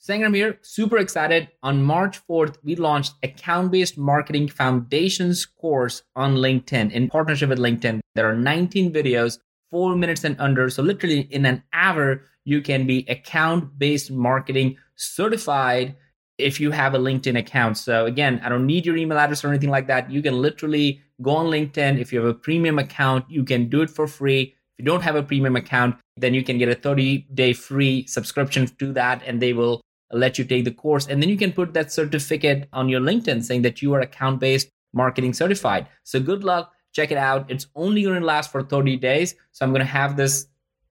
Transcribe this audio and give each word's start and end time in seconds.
Sangram 0.00 0.34
here, 0.34 0.58
super 0.62 0.96
excited. 0.96 1.50
On 1.62 1.82
March 1.82 2.26
4th, 2.26 2.56
we 2.64 2.74
launched 2.74 3.12
Account 3.22 3.70
Based 3.70 3.98
Marketing 3.98 4.48
Foundations 4.48 5.44
course 5.44 6.02
on 6.16 6.36
LinkedIn 6.36 6.90
in 6.90 7.10
partnership 7.10 7.50
with 7.50 7.58
LinkedIn. 7.58 8.00
There 8.14 8.26
are 8.26 8.34
19 8.34 8.94
videos, 8.94 9.40
four 9.70 9.94
minutes 9.94 10.24
and 10.24 10.40
under. 10.40 10.70
So, 10.70 10.82
literally, 10.82 11.28
in 11.30 11.44
an 11.44 11.62
hour, 11.74 12.22
you 12.46 12.62
can 12.62 12.86
be 12.86 13.04
account 13.10 13.78
based 13.78 14.10
marketing 14.10 14.78
certified 14.96 15.96
if 16.38 16.58
you 16.60 16.70
have 16.70 16.94
a 16.94 16.98
LinkedIn 16.98 17.38
account. 17.38 17.76
So, 17.76 18.06
again, 18.06 18.40
I 18.42 18.48
don't 18.48 18.66
need 18.66 18.86
your 18.86 18.96
email 18.96 19.18
address 19.18 19.44
or 19.44 19.48
anything 19.48 19.68
like 19.68 19.86
that. 19.88 20.10
You 20.10 20.22
can 20.22 20.40
literally 20.40 21.02
go 21.20 21.32
on 21.32 21.48
LinkedIn. 21.48 22.00
If 22.00 22.10
you 22.10 22.20
have 22.20 22.28
a 22.28 22.32
premium 22.32 22.78
account, 22.78 23.26
you 23.28 23.44
can 23.44 23.68
do 23.68 23.82
it 23.82 23.90
for 23.90 24.06
free. 24.06 24.54
If 24.78 24.78
you 24.78 24.84
don't 24.86 25.02
have 25.02 25.16
a 25.16 25.22
premium 25.22 25.56
account, 25.56 25.96
then 26.16 26.32
you 26.32 26.42
can 26.42 26.56
get 26.56 26.70
a 26.70 26.74
30 26.74 27.26
day 27.34 27.52
free 27.52 28.06
subscription 28.06 28.66
to 28.78 28.94
that 28.94 29.22
and 29.26 29.42
they 29.42 29.52
will 29.52 29.82
let 30.12 30.38
you 30.38 30.44
take 30.44 30.64
the 30.64 30.70
course. 30.72 31.06
And 31.06 31.22
then 31.22 31.28
you 31.28 31.36
can 31.36 31.52
put 31.52 31.74
that 31.74 31.92
certificate 31.92 32.68
on 32.72 32.88
your 32.88 33.00
LinkedIn 33.00 33.42
saying 33.42 33.62
that 33.62 33.82
you 33.82 33.94
are 33.94 34.00
account 34.00 34.40
based 34.40 34.68
marketing 34.92 35.32
certified. 35.32 35.86
So 36.04 36.20
good 36.20 36.44
luck. 36.44 36.72
Check 36.92 37.12
it 37.12 37.18
out. 37.18 37.50
It's 37.50 37.66
only 37.76 38.02
going 38.02 38.18
to 38.18 38.26
last 38.26 38.50
for 38.50 38.62
30 38.62 38.96
days. 38.96 39.34
So 39.52 39.64
I'm 39.64 39.70
going 39.70 39.80
to 39.80 39.86
have 39.86 40.16
this 40.16 40.46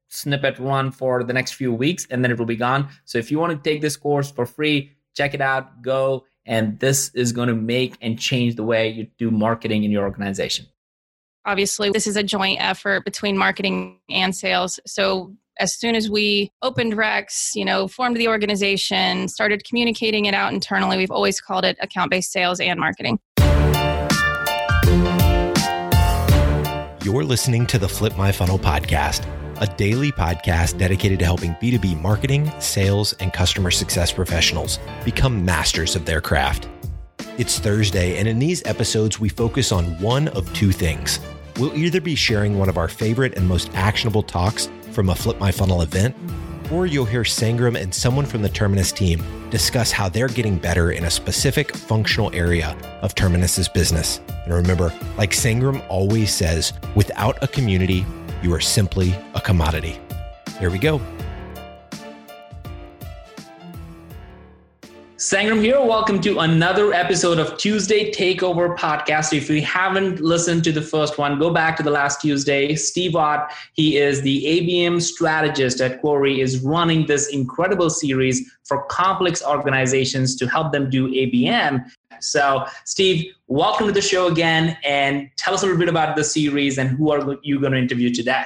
snippet 0.07 0.57
run 0.57 0.91
for 0.91 1.23
the 1.23 1.33
next 1.33 1.53
few 1.53 1.73
weeks 1.73 2.07
and 2.09 2.23
then 2.23 2.31
it 2.31 2.39
will 2.39 2.45
be 2.45 2.55
gone. 2.55 2.87
So 3.05 3.17
if 3.17 3.29
you 3.29 3.39
want 3.39 3.61
to 3.61 3.69
take 3.69 3.81
this 3.81 3.97
course 3.97 4.31
for 4.31 4.45
free, 4.45 4.91
check 5.15 5.33
it 5.33 5.41
out, 5.41 5.81
go. 5.81 6.25
And 6.45 6.79
this 6.79 7.09
is 7.13 7.31
going 7.31 7.49
to 7.49 7.55
make 7.55 7.95
and 8.01 8.17
change 8.17 8.55
the 8.55 8.63
way 8.63 8.89
you 8.89 9.07
do 9.17 9.29
marketing 9.29 9.83
in 9.83 9.91
your 9.91 10.03
organization. 10.03 10.65
Obviously, 11.45 11.89
this 11.89 12.07
is 12.07 12.15
a 12.15 12.23
joint 12.23 12.59
effort 12.59 13.05
between 13.05 13.37
marketing 13.37 13.99
and 14.09 14.35
sales. 14.35 14.79
So 14.85 15.35
as 15.59 15.73
soon 15.73 15.93
as 15.93 16.09
we 16.09 16.51
opened 16.61 16.93
reqs, 16.93 17.53
you 17.53 17.65
know, 17.65 17.87
formed 17.87 18.15
the 18.15 18.27
organization, 18.27 19.27
started 19.27 19.65
communicating 19.65 20.25
it 20.25 20.33
out 20.33 20.53
internally, 20.53 20.97
we've 20.97 21.11
always 21.11 21.41
called 21.41 21.65
it 21.65 21.77
account 21.81 22.09
based 22.09 22.31
sales 22.31 22.59
and 22.61 22.79
marketing. 22.79 23.19
You're 27.03 27.23
listening 27.23 27.65
to 27.67 27.77
the 27.77 27.89
Flip 27.89 28.17
My 28.17 28.31
Funnel 28.31 28.59
podcast, 28.59 29.27
a 29.59 29.67
daily 29.75 30.11
podcast 30.11 30.77
dedicated 30.77 31.19
to 31.19 31.25
helping 31.25 31.53
B2B 31.55 31.99
marketing, 32.01 32.49
sales, 32.59 33.13
and 33.13 33.33
customer 33.33 33.71
success 33.71 34.13
professionals 34.13 34.79
become 35.03 35.43
masters 35.43 35.95
of 35.95 36.05
their 36.05 36.21
craft. 36.21 36.69
It's 37.37 37.59
Thursday, 37.59 38.17
and 38.17 38.27
in 38.27 38.39
these 38.39 38.65
episodes, 38.65 39.19
we 39.19 39.27
focus 39.27 39.71
on 39.71 39.85
one 40.01 40.29
of 40.29 40.53
two 40.53 40.71
things. 40.71 41.19
We'll 41.57 41.75
either 41.75 41.99
be 41.99 42.15
sharing 42.15 42.57
one 42.57 42.69
of 42.69 42.77
our 42.77 42.87
favorite 42.87 43.37
and 43.37 43.47
most 43.47 43.69
actionable 43.73 44.23
talks 44.23 44.69
from 44.91 45.09
a 45.09 45.15
Flip 45.15 45.39
My 45.39 45.51
Funnel 45.51 45.81
event, 45.81 46.15
or 46.71 46.85
you'll 46.85 47.05
hear 47.05 47.23
Sangram 47.23 47.79
and 47.79 47.93
someone 47.93 48.25
from 48.25 48.41
the 48.41 48.49
Terminus 48.49 48.91
team 48.91 49.23
discuss 49.49 49.91
how 49.91 50.09
they're 50.09 50.27
getting 50.27 50.57
better 50.57 50.91
in 50.91 51.05
a 51.05 51.09
specific 51.09 51.75
functional 51.75 52.33
area 52.33 52.75
of 53.01 53.15
Terminus's 53.15 53.67
business. 53.67 54.21
And 54.45 54.53
remember, 54.53 54.93
like 55.17 55.31
Sangram 55.31 55.83
always 55.89 56.33
says, 56.33 56.73
without 56.95 57.41
a 57.41 57.47
community, 57.47 58.05
you 58.43 58.53
are 58.53 58.61
simply 58.61 59.15
a 59.33 59.41
commodity. 59.41 59.99
Here 60.59 60.69
we 60.69 60.77
go. 60.77 61.01
Sangram 65.19 65.61
here. 65.61 65.81
Welcome 65.81 66.21
to 66.21 66.39
another 66.39 66.93
episode 66.93 67.39
of 67.39 67.57
Tuesday 67.57 68.09
Takeover 68.09 68.73
Podcast. 68.77 69.35
If 69.35 69.49
you 69.49 69.61
haven't 69.61 70.21
listened 70.21 70.63
to 70.63 70.71
the 70.71 70.81
first 70.81 71.17
one, 71.17 71.37
go 71.37 71.49
back 71.53 71.75
to 71.75 71.83
the 71.83 71.91
last 71.91 72.21
Tuesday. 72.21 72.73
Steve 72.75 73.15
Watt, 73.15 73.51
he 73.73 73.97
is 73.97 74.21
the 74.21 74.41
ABM 74.45 75.01
strategist 75.01 75.81
at 75.81 75.99
Quarry, 75.99 76.39
is 76.39 76.61
running 76.61 77.05
this 77.05 77.27
incredible 77.33 77.89
series 77.89 78.49
for 78.63 78.83
complex 78.85 79.43
organizations 79.43 80.37
to 80.37 80.47
help 80.47 80.71
them 80.71 80.89
do 80.89 81.09
ABM. 81.09 81.83
So, 82.21 82.65
Steve, 82.85 83.33
welcome 83.47 83.87
to 83.87 83.91
the 83.91 84.01
show 84.01 84.27
again, 84.27 84.77
and 84.85 85.29
tell 85.35 85.53
us 85.53 85.63
a 85.63 85.65
little 85.65 85.79
bit 85.79 85.89
about 85.89 86.15
the 86.15 86.23
series 86.23 86.77
and 86.77 86.89
who 86.91 87.11
are 87.11 87.37
you 87.43 87.59
going 87.59 87.73
to 87.73 87.77
interview 87.77 88.09
today. 88.09 88.45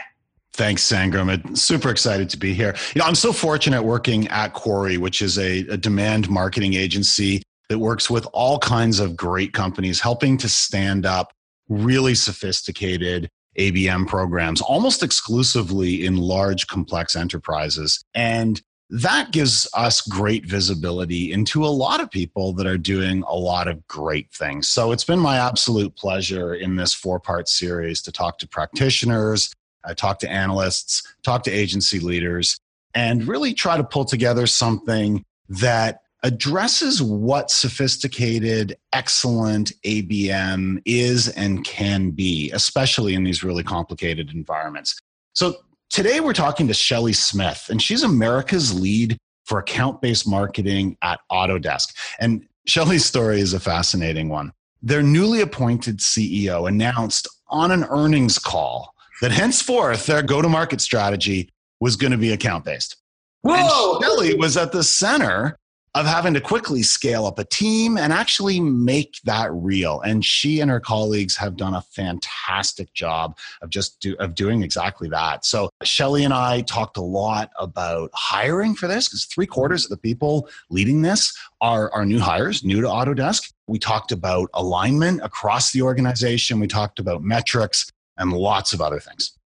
Thanks, 0.53 0.83
Sangram. 0.83 1.57
Super 1.57 1.89
excited 1.89 2.29
to 2.29 2.37
be 2.37 2.53
here. 2.53 2.75
You 2.93 2.99
know, 2.99 3.05
I'm 3.05 3.15
so 3.15 3.33
fortunate 3.33 3.81
working 3.81 4.27
at 4.27 4.53
Quarry, 4.53 4.97
which 4.97 5.21
is 5.23 5.39
a, 5.39 5.59
a, 5.61 5.77
demand 5.77 6.29
marketing 6.29 6.75
agency 6.75 7.41
that 7.69 7.79
works 7.79 8.07
with 8.07 8.27
all 8.33 8.59
kinds 8.59 8.99
of 8.99 9.15
great 9.15 9.53
companies, 9.53 9.99
helping 9.99 10.37
to 10.37 10.47
stand 10.47 11.07
up 11.07 11.33
really 11.69 12.13
sophisticated 12.13 13.29
ABM 13.57 14.07
programs, 14.07 14.61
almost 14.61 15.01
exclusively 15.01 16.05
in 16.05 16.17
large, 16.17 16.67
complex 16.67 17.15
enterprises. 17.15 18.03
And 18.13 18.61
that 18.91 19.31
gives 19.31 19.67
us 19.73 20.01
great 20.01 20.45
visibility 20.45 21.31
into 21.31 21.65
a 21.65 21.67
lot 21.67 21.99
of 21.99 22.11
people 22.11 22.53
that 22.53 22.67
are 22.67 22.77
doing 22.77 23.23
a 23.27 23.35
lot 23.35 23.67
of 23.67 23.87
great 23.87 24.31
things. 24.31 24.69
So 24.69 24.91
it's 24.91 25.03
been 25.03 25.19
my 25.19 25.37
absolute 25.37 25.95
pleasure 25.95 26.53
in 26.53 26.75
this 26.75 26.93
four 26.93 27.19
part 27.19 27.49
series 27.49 28.03
to 28.03 28.11
talk 28.11 28.37
to 28.39 28.47
practitioners 28.47 29.51
I 29.85 29.93
talk 29.93 30.19
to 30.19 30.29
analysts, 30.29 31.03
talk 31.23 31.43
to 31.43 31.51
agency 31.51 31.99
leaders, 31.99 32.57
and 32.93 33.27
really 33.27 33.53
try 33.53 33.77
to 33.77 33.83
pull 33.83 34.05
together 34.05 34.47
something 34.47 35.23
that 35.49 36.01
addresses 36.23 37.01
what 37.01 37.51
sophisticated, 37.51 38.77
excellent 38.93 39.73
ABM 39.85 40.81
is 40.85 41.27
and 41.29 41.65
can 41.65 42.11
be, 42.11 42.49
especially 42.51 43.13
in 43.13 43.23
these 43.23 43.43
really 43.43 43.63
complicated 43.63 44.31
environments. 44.33 44.97
So 45.33 45.55
today 45.89 46.21
we're 46.21 46.33
talking 46.33 46.67
to 46.67 46.73
Shellie 46.73 47.15
Smith, 47.15 47.67
and 47.69 47.81
she's 47.81 48.03
America's 48.03 48.79
lead 48.79 49.17
for 49.43 49.59
account 49.59 50.01
based 50.01 50.25
marketing 50.25 50.97
at 51.01 51.19
Autodesk. 51.29 51.93
And 52.19 52.47
Shellie's 52.67 53.05
story 53.05 53.41
is 53.41 53.53
a 53.53 53.59
fascinating 53.59 54.29
one. 54.29 54.53
Their 54.81 55.03
newly 55.03 55.41
appointed 55.41 55.99
CEO 55.99 56.67
announced 56.69 57.27
on 57.49 57.71
an 57.71 57.83
earnings 57.85 58.39
call 58.39 58.92
that 59.23 59.31
henceforth 59.31 60.05
their 60.05 60.21
go 60.21 60.41
to 60.41 60.49
market 60.49 60.81
strategy 60.81 61.49
was 61.79 61.95
going 61.95 62.11
to 62.11 62.17
be 62.17 62.33
account 62.33 62.65
based. 62.65 62.97
Whoa! 63.43 63.53
And 63.95 64.03
Shellie 64.03 64.37
was 64.37 64.57
at 64.57 64.73
the 64.73 64.83
center 64.83 65.57
of 65.95 66.05
having 66.05 66.33
to 66.33 66.41
quickly 66.41 66.83
scale 66.83 67.25
up 67.25 67.39
a 67.39 67.45
team 67.45 67.97
and 67.97 68.11
actually 68.11 68.59
make 68.59 69.15
that 69.23 69.49
real. 69.53 70.01
And 70.01 70.25
she 70.25 70.59
and 70.59 70.69
her 70.69 70.81
colleagues 70.81 71.37
have 71.37 71.55
done 71.55 71.73
a 71.73 71.81
fantastic 71.81 72.93
job 72.93 73.37
of 73.61 73.69
just 73.69 74.01
do, 74.01 74.13
of 74.19 74.35
doing 74.35 74.61
exactly 74.61 75.07
that. 75.09 75.45
So 75.45 75.69
Shellie 75.85 76.25
and 76.25 76.33
I 76.33 76.59
talked 76.61 76.97
a 76.97 77.01
lot 77.01 77.49
about 77.57 78.09
hiring 78.13 78.75
for 78.75 78.89
this 78.89 79.07
because 79.07 79.23
three 79.23 79.47
quarters 79.47 79.85
of 79.85 79.89
the 79.89 79.97
people 79.97 80.49
leading 80.69 81.01
this 81.01 81.33
are, 81.61 81.89
are 81.93 82.05
new 82.05 82.19
hires, 82.19 82.61
new 82.65 82.81
to 82.81 82.87
Autodesk. 82.87 83.53
We 83.67 83.79
talked 83.79 84.11
about 84.11 84.49
alignment 84.53 85.21
across 85.23 85.71
the 85.71 85.81
organization. 85.81 86.59
We 86.59 86.67
talked 86.67 86.99
about 86.99 87.23
metrics 87.23 87.89
and 88.17 88.31
lots 88.31 88.73
of 88.73 88.81
other 88.81 88.99
things. 88.99 89.37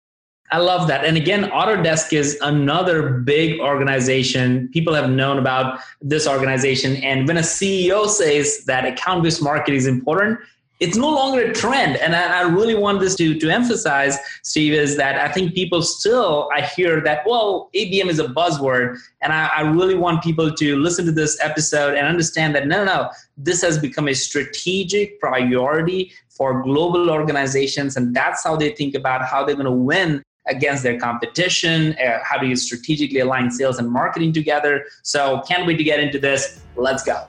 I 0.52 0.58
love 0.58 0.86
that. 0.88 1.04
And 1.04 1.16
again, 1.16 1.44
Autodesk 1.50 2.12
is 2.12 2.38
another 2.40 3.18
big 3.18 3.60
organization. 3.60 4.68
People 4.72 4.94
have 4.94 5.10
known 5.10 5.38
about 5.38 5.80
this 6.00 6.28
organization. 6.28 6.96
And 6.96 7.26
when 7.26 7.36
a 7.36 7.40
CEO 7.40 8.08
says 8.08 8.64
that 8.66 8.84
account 8.84 9.24
based 9.24 9.42
marketing 9.42 9.78
is 9.78 9.86
important, 9.86 10.38
it's 10.78 10.96
no 10.96 11.08
longer 11.10 11.42
a 11.42 11.54
trend. 11.54 11.96
And 11.96 12.14
I, 12.14 12.40
I, 12.40 12.42
really 12.42 12.74
want 12.74 13.00
this 13.00 13.14
to, 13.16 13.38
to 13.38 13.50
emphasize, 13.50 14.18
Steve, 14.42 14.74
is 14.74 14.96
that 14.98 15.16
I 15.16 15.32
think 15.32 15.54
people 15.54 15.80
still, 15.80 16.50
I 16.54 16.60
hear 16.60 17.00
that, 17.00 17.22
well, 17.26 17.70
ABM 17.74 18.08
is 18.08 18.18
a 18.18 18.28
buzzword. 18.28 18.98
And 19.22 19.32
I, 19.32 19.46
I 19.46 19.60
really 19.62 19.94
want 19.94 20.22
people 20.22 20.52
to 20.52 20.76
listen 20.76 21.06
to 21.06 21.12
this 21.12 21.38
episode 21.42 21.94
and 21.94 22.06
understand 22.06 22.54
that 22.56 22.66
no, 22.66 22.84
no, 22.84 22.94
no, 22.94 23.10
this 23.38 23.62
has 23.62 23.78
become 23.78 24.08
a 24.08 24.14
strategic 24.14 25.18
priority 25.18 26.12
for 26.36 26.62
global 26.62 27.10
organizations. 27.10 27.96
And 27.96 28.14
that's 28.14 28.44
how 28.44 28.56
they 28.56 28.70
think 28.70 28.94
about 28.94 29.24
how 29.24 29.44
they're 29.44 29.56
going 29.56 29.66
to 29.66 29.72
win 29.72 30.22
against 30.46 30.82
their 30.82 30.98
competition. 30.98 31.94
Uh, 31.94 32.18
how 32.22 32.38
do 32.38 32.46
you 32.46 32.56
strategically 32.56 33.20
align 33.20 33.50
sales 33.50 33.78
and 33.78 33.90
marketing 33.90 34.32
together? 34.32 34.84
So, 35.02 35.42
can't 35.48 35.66
wait 35.66 35.76
to 35.78 35.84
get 35.84 36.00
into 36.00 36.18
this. 36.18 36.60
Let's 36.76 37.02
go. 37.02 37.26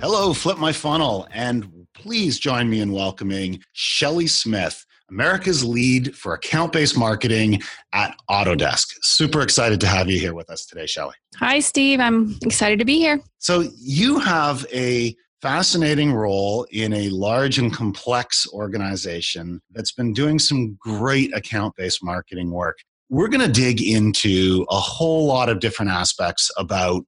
Hello, 0.00 0.32
Flip 0.32 0.58
My 0.58 0.72
Funnel, 0.72 1.26
and 1.32 1.86
please 1.94 2.38
join 2.38 2.70
me 2.70 2.80
in 2.80 2.92
welcoming 2.92 3.60
Shellie 3.74 4.30
Smith, 4.30 4.85
America's 5.10 5.64
lead 5.64 6.16
for 6.16 6.34
account 6.34 6.72
based 6.72 6.98
marketing 6.98 7.62
at 7.92 8.16
Autodesk. 8.30 8.86
Super 9.02 9.42
excited 9.42 9.80
to 9.80 9.86
have 9.86 10.10
you 10.10 10.18
here 10.18 10.34
with 10.34 10.50
us 10.50 10.66
today, 10.66 10.84
Shellie. 10.84 11.12
Hi, 11.36 11.60
Steve. 11.60 12.00
I'm 12.00 12.36
excited 12.42 12.78
to 12.78 12.84
be 12.84 12.98
here. 12.98 13.20
So, 13.38 13.68
you 13.78 14.18
have 14.18 14.66
a 14.72 15.14
fascinating 15.42 16.12
role 16.12 16.66
in 16.72 16.92
a 16.92 17.08
large 17.10 17.58
and 17.58 17.72
complex 17.72 18.46
organization 18.52 19.60
that's 19.70 19.92
been 19.92 20.12
doing 20.12 20.38
some 20.38 20.76
great 20.80 21.32
account 21.36 21.74
based 21.76 22.02
marketing 22.02 22.50
work. 22.50 22.78
We're 23.08 23.28
going 23.28 23.46
to 23.46 23.52
dig 23.52 23.80
into 23.80 24.66
a 24.70 24.80
whole 24.80 25.26
lot 25.26 25.48
of 25.48 25.60
different 25.60 25.92
aspects 25.92 26.50
about 26.58 27.04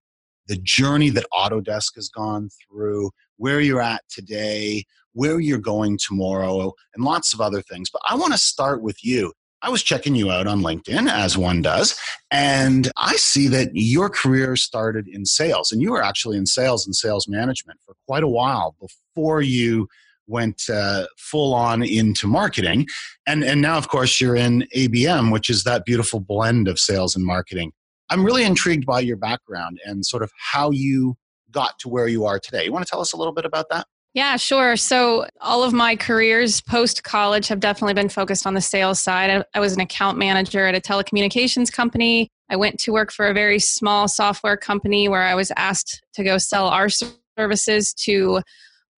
the 0.46 0.58
journey 0.62 1.10
that 1.10 1.26
Autodesk 1.32 1.96
has 1.96 2.08
gone 2.08 2.48
through, 2.48 3.10
where 3.36 3.60
you're 3.60 3.82
at 3.82 4.02
today, 4.08 4.84
where 5.18 5.40
you're 5.40 5.58
going 5.58 5.98
tomorrow, 5.98 6.72
and 6.94 7.04
lots 7.04 7.34
of 7.34 7.40
other 7.40 7.60
things. 7.60 7.90
But 7.90 8.02
I 8.08 8.14
want 8.14 8.32
to 8.34 8.38
start 8.38 8.82
with 8.82 9.04
you. 9.04 9.32
I 9.62 9.68
was 9.68 9.82
checking 9.82 10.14
you 10.14 10.30
out 10.30 10.46
on 10.46 10.60
LinkedIn, 10.60 11.10
as 11.10 11.36
one 11.36 11.60
does, 11.60 11.98
and 12.30 12.88
I 12.96 13.16
see 13.16 13.48
that 13.48 13.70
your 13.72 14.08
career 14.08 14.54
started 14.54 15.08
in 15.08 15.26
sales, 15.26 15.72
and 15.72 15.82
you 15.82 15.90
were 15.90 16.04
actually 16.04 16.36
in 16.36 16.46
sales 16.46 16.86
and 16.86 16.94
sales 16.94 17.26
management 17.26 17.80
for 17.84 17.96
quite 18.06 18.22
a 18.22 18.28
while 18.28 18.76
before 18.80 19.42
you 19.42 19.88
went 20.28 20.62
uh, 20.72 21.06
full 21.16 21.52
on 21.52 21.82
into 21.82 22.28
marketing. 22.28 22.86
And, 23.26 23.42
and 23.42 23.60
now, 23.60 23.76
of 23.76 23.88
course, 23.88 24.20
you're 24.20 24.36
in 24.36 24.68
ABM, 24.76 25.32
which 25.32 25.50
is 25.50 25.64
that 25.64 25.84
beautiful 25.84 26.20
blend 26.20 26.68
of 26.68 26.78
sales 26.78 27.16
and 27.16 27.24
marketing. 27.24 27.72
I'm 28.10 28.24
really 28.24 28.44
intrigued 28.44 28.86
by 28.86 29.00
your 29.00 29.16
background 29.16 29.80
and 29.84 30.06
sort 30.06 30.22
of 30.22 30.30
how 30.38 30.70
you 30.70 31.16
got 31.50 31.76
to 31.80 31.88
where 31.88 32.06
you 32.06 32.24
are 32.24 32.38
today. 32.38 32.64
You 32.66 32.72
want 32.72 32.86
to 32.86 32.90
tell 32.90 33.00
us 33.00 33.12
a 33.12 33.16
little 33.16 33.34
bit 33.34 33.44
about 33.44 33.66
that? 33.70 33.86
Yeah, 34.14 34.36
sure. 34.36 34.76
So, 34.76 35.26
all 35.40 35.62
of 35.62 35.72
my 35.72 35.94
careers 35.94 36.60
post 36.62 37.04
college 37.04 37.46
have 37.48 37.60
definitely 37.60 37.94
been 37.94 38.08
focused 38.08 38.46
on 38.46 38.54
the 38.54 38.60
sales 38.60 39.00
side. 39.00 39.44
I, 39.54 39.60
was 39.60 39.74
an 39.74 39.80
account 39.80 40.16
manager 40.16 40.66
at 40.66 40.74
a 40.74 40.80
telecommunications 40.80 41.70
company. 41.70 42.30
I 42.50 42.56
went 42.56 42.80
to 42.80 42.92
work 42.92 43.12
for 43.12 43.28
a 43.28 43.34
very 43.34 43.58
small 43.58 44.08
software 44.08 44.56
company 44.56 45.08
where 45.08 45.22
I 45.22 45.34
was 45.34 45.52
asked 45.56 46.02
to 46.14 46.24
go 46.24 46.38
sell 46.38 46.68
our 46.68 46.88
services 46.88 47.92
to 48.04 48.40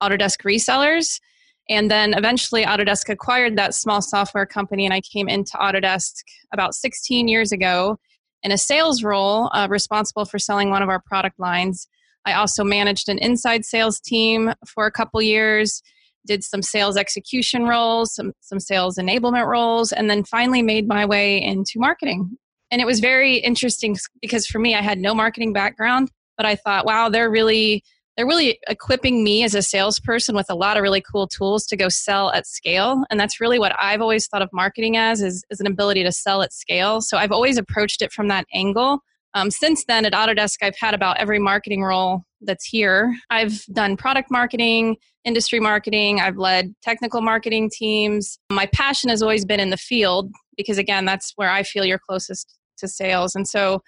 Autodesk 0.01 0.43
resellers. 0.43 1.21
And 1.69 1.91
then 1.91 2.15
eventually, 2.15 2.65
Autodesk 2.65 3.09
acquired 3.09 3.57
that 3.57 3.75
small 3.75 4.01
software 4.01 4.47
company, 4.47 4.85
and 4.85 4.95
I 4.95 5.01
came 5.01 5.29
into 5.29 5.57
Autodesk 5.57 6.23
about 6.53 6.75
16 6.75 7.27
years 7.27 7.51
ago 7.51 7.99
in 8.43 8.53
a 8.53 8.59
sales 8.59 9.03
role 9.03 9.51
uh, 9.53 9.67
responsible 9.69 10.25
for 10.25 10.39
selling 10.39 10.71
one 10.71 10.83
of 10.83 10.89
our 10.89 11.01
product 11.01 11.39
lines. 11.39 11.89
I 12.25 12.35
also 12.35 12.65
managed 12.65 13.09
an 13.09 13.19
inside 13.19 13.65
sales 13.65 14.01
team 14.01 14.53
for 14.67 14.87
a 14.87 14.91
couple 14.91 15.21
years, 15.23 15.83
did 16.27 16.45
some 16.45 16.63
sales 16.63 16.97
execution 16.97 17.65
roles, 17.65 18.15
some, 18.15 18.33
some 18.41 18.61
sales 18.61 18.99
enablement 18.99 19.47
roles, 19.47 19.93
and 19.93 20.11
then 20.11 20.25
finally 20.25 20.63
made 20.63 20.87
my 20.87 21.07
way 21.07 21.43
into 21.43 21.73
marketing. 21.77 22.37
And 22.71 22.81
it 22.81 22.87
was 22.87 23.01
very 23.01 23.39
interesting 23.39 23.97
because 24.21 24.47
for 24.47 24.59
me, 24.59 24.75
I 24.75 24.83
had 24.83 24.99
no 24.99 25.15
marketing 25.15 25.53
background, 25.53 26.11
but 26.37 26.47
I 26.47 26.55
thought, 26.57 26.87
wow, 26.87 27.09
they're 27.09 27.31
really 27.31 27.83
they're 28.17 28.27
really 28.27 28.59
equipping 28.69 29.25
me 29.25 29.45
as 29.45 29.55
a 29.55 29.63
salesperson 29.63 30.35
with 30.35 30.51
a 30.51 30.55
lot 30.55 30.77
of 30.77 30.83
really 30.83 31.01
cool 31.01 31.27
tools 31.27 31.65
to 31.67 31.77
go 31.77 31.89
sell 31.89 32.31
at 32.33 32.47
scale. 32.47 33.03
And 33.09 33.19
that's 33.19 33.41
really 33.41 33.59
what 33.59 33.75
i've 33.81 34.03
always 34.03 34.27
thought 34.27 34.43
of 34.43 34.51
marketing 34.53 34.97
as 34.97 35.23
is, 35.23 35.43
is 35.49 35.61
an 35.61 35.67
ability 35.67 36.03
to 36.05 36.13
sell 36.13 36.43
at 36.43 36.53
scale. 36.53 37.01
So 37.01 37.17
i've 37.17 37.33
always 37.33 37.57
approached 37.57 38.03
it 38.03 38.13
from 38.13 38.29
that 38.29 38.47
angle 38.53 39.01
um, 39.35 39.51
since 39.51 39.85
then 39.87 40.05
at 40.05 40.13
autodesk 40.13 40.57
i've 40.63 40.77
had 40.79 40.95
about 40.95 41.17
every 41.19 41.39
marketing 41.39 41.83
role 41.83 42.23
that's 42.43 42.65
here 42.65 43.15
i've 43.31 43.65
done 43.73 43.97
product 43.97 44.31
marketing 44.31 44.97
industry 45.25 45.61
marketing 45.61 46.21
i've 46.21 46.37
led 46.37 46.75
technical 46.83 47.21
marketing 47.21 47.71
teams 47.73 48.39
my 48.51 48.67
passion 48.67 49.11
has 49.11 49.23
always 49.23 49.45
been 49.45 49.61
in 49.61 49.71
the 49.71 49.77
field 49.77 50.31
because 50.57 50.79
again 50.79 51.05
that's 51.05 51.33
where 51.37 51.51
i 51.51 51.63
feel 51.63 51.85
you're 51.85 52.01
closest 52.09 52.57
to 52.79 52.89
sales 52.89 53.35
and 53.35 53.47
so 53.47 53.83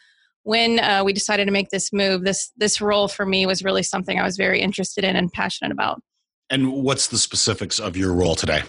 when 0.44 0.80
uh, 0.80 1.02
we 1.04 1.12
decided 1.12 1.46
to 1.46 1.52
make 1.52 1.70
this 1.70 1.92
move, 1.92 2.24
this 2.24 2.50
this 2.56 2.80
role 2.80 3.08
for 3.08 3.24
me 3.24 3.46
was 3.46 3.62
really 3.62 3.82
something 3.82 4.18
I 4.18 4.24
was 4.24 4.36
very 4.36 4.60
interested 4.60 5.04
in 5.04 5.16
and 5.16 5.32
passionate 5.32 5.72
about. 5.72 6.02
And 6.50 6.72
what's 6.72 7.06
the 7.08 7.18
specifics 7.18 7.78
of 7.78 7.96
your 7.96 8.12
role 8.12 8.34
today? 8.34 8.62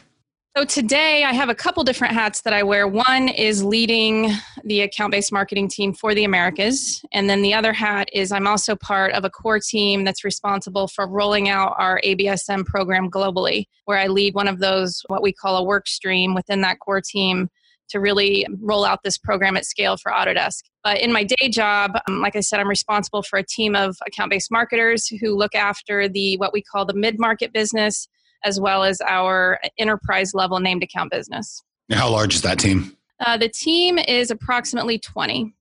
So 0.55 0.65
today 0.65 1.23
I 1.23 1.33
have 1.33 1.50
a 1.50 1.55
couple 1.55 1.83
different 1.83 2.13
hats 2.13 2.41
that 2.41 2.53
I 2.53 2.61
wear. 2.61 2.88
One 2.88 3.27
is 3.27 3.63
leading 3.63 4.29
the 4.63 4.81
account-based 4.81 5.31
marketing 5.31 5.67
team 5.67 5.95
for 5.95 6.13
the 6.13 6.25
Americas, 6.25 7.03
and 7.11 7.27
then 7.27 7.41
the 7.41 7.55
other 7.55 7.73
hat 7.73 8.07
is 8.13 8.31
I'm 8.31 8.45
also 8.45 8.75
part 8.75 9.13
of 9.13 9.25
a 9.25 9.31
core 9.31 9.59
team 9.59 10.03
that's 10.03 10.23
responsible 10.23 10.88
for 10.88 11.07
rolling 11.07 11.50
out 11.50 11.73
our 11.79 12.00
ABSM 12.05 12.67
program 12.67 13.09
globally, 13.09 13.65
where 13.85 13.97
I 13.97 14.05
lead 14.05 14.35
one 14.35 14.47
of 14.47 14.59
those 14.59 15.01
what 15.07 15.23
we 15.23 15.33
call 15.33 15.57
a 15.57 15.63
work 15.63 15.88
stream 15.88 16.35
within 16.35 16.61
that 16.61 16.77
core 16.77 17.01
team 17.01 17.50
to 17.89 18.00
really 18.00 18.45
roll 18.59 18.85
out 18.85 19.00
this 19.03 19.17
program 19.17 19.57
at 19.57 19.65
scale 19.65 19.97
for 19.97 20.11
Autodesk. 20.11 20.65
But 20.83 21.00
in 21.00 21.11
my 21.11 21.23
day 21.23 21.50
job, 21.50 21.97
um, 22.07 22.21
like 22.21 22.35
I 22.35 22.41
said, 22.41 22.59
I'm 22.59 22.69
responsible 22.69 23.23
for 23.23 23.39
a 23.39 23.44
team 23.44 23.75
of 23.75 23.97
account-based 24.05 24.51
marketers 24.51 25.07
who 25.07 25.35
look 25.35 25.55
after 25.55 26.07
the 26.07 26.38
what 26.38 26.53
we 26.53 26.61
call 26.61 26.85
the 26.85 26.94
mid-market 26.94 27.53
business 27.53 28.07
as 28.44 28.60
well 28.60 28.84
as 28.84 29.01
our 29.01 29.60
enterprise 29.78 30.34
level 30.34 30.60
named 30.60 30.84
account 30.84 31.12
business. 31.12 31.62
how 31.92 32.10
large 32.10 32.36
is 32.36 32.42
that 32.42 32.60
team? 32.60 32.95
Uh, 33.19 33.38
the 33.38 33.50
team 33.50 33.98
is 33.98 34.31
approximately 34.31 35.00
20 35.00 35.54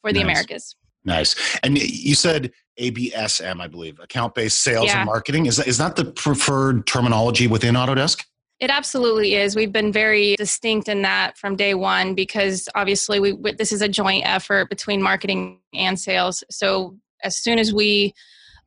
for 0.00 0.12
the 0.12 0.20
nice. 0.20 0.24
Americas. 0.24 0.76
Nice. 1.04 1.58
And 1.62 1.78
you 1.78 2.14
said 2.14 2.52
ABSM, 2.78 3.60
I 3.60 3.66
believe, 3.66 3.98
account 3.98 4.34
based 4.34 4.62
sales 4.62 4.86
yeah. 4.86 4.98
and 4.98 5.06
marketing. 5.06 5.46
Is 5.46 5.56
that, 5.56 5.66
is 5.66 5.78
that 5.78 5.96
the 5.96 6.04
preferred 6.04 6.86
terminology 6.86 7.46
within 7.46 7.74
Autodesk? 7.74 8.24
It 8.60 8.70
absolutely 8.70 9.34
is. 9.34 9.56
We've 9.56 9.72
been 9.72 9.92
very 9.92 10.36
distinct 10.36 10.88
in 10.88 11.02
that 11.02 11.36
from 11.36 11.56
day 11.56 11.74
one 11.74 12.14
because 12.14 12.68
obviously 12.76 13.18
we 13.18 13.36
this 13.58 13.72
is 13.72 13.82
a 13.82 13.88
joint 13.88 14.22
effort 14.24 14.70
between 14.70 15.02
marketing 15.02 15.58
and 15.74 15.98
sales. 15.98 16.44
So 16.48 16.96
as 17.24 17.36
soon 17.36 17.58
as 17.58 17.74
we 17.74 18.14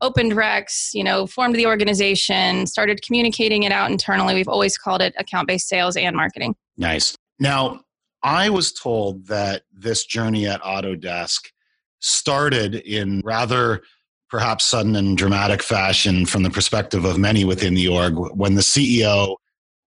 opened 0.01 0.33
reqs, 0.33 0.94
you 0.94 1.03
know, 1.03 1.25
formed 1.25 1.56
the 1.56 1.65
organization, 1.65 2.68
started 2.68 3.01
communicating 3.01 3.63
it 3.63 3.71
out 3.71 3.89
internally, 3.89 4.33
we've 4.33 4.47
always 4.47 4.77
called 4.77 5.01
it 5.01 5.13
account-based 5.18 5.68
sales 5.68 5.95
and 5.95 6.15
marketing. 6.15 6.56
Nice. 6.77 7.15
Now, 7.39 7.81
I 8.24 8.50
was 8.50 8.74
told 8.74 9.27
that 9.27 9.63
this 9.71 10.06
journey 10.06 10.47
at 10.47 10.62
Autodesk 10.62 11.51
started 12.00 12.75
in 12.75 13.21
rather 13.24 13.81
perhaps 14.30 14.65
sudden 14.65 14.95
and 14.95 15.18
dramatic 15.18 15.62
fashion 15.62 16.25
from 16.25 16.44
the 16.44 16.50
perspective 16.50 17.06
of 17.06 17.18
many 17.18 17.45
within 17.45 17.74
the 17.74 17.88
org 17.88 18.15
when 18.33 18.56
the 18.56 18.62
CEO 18.62 19.36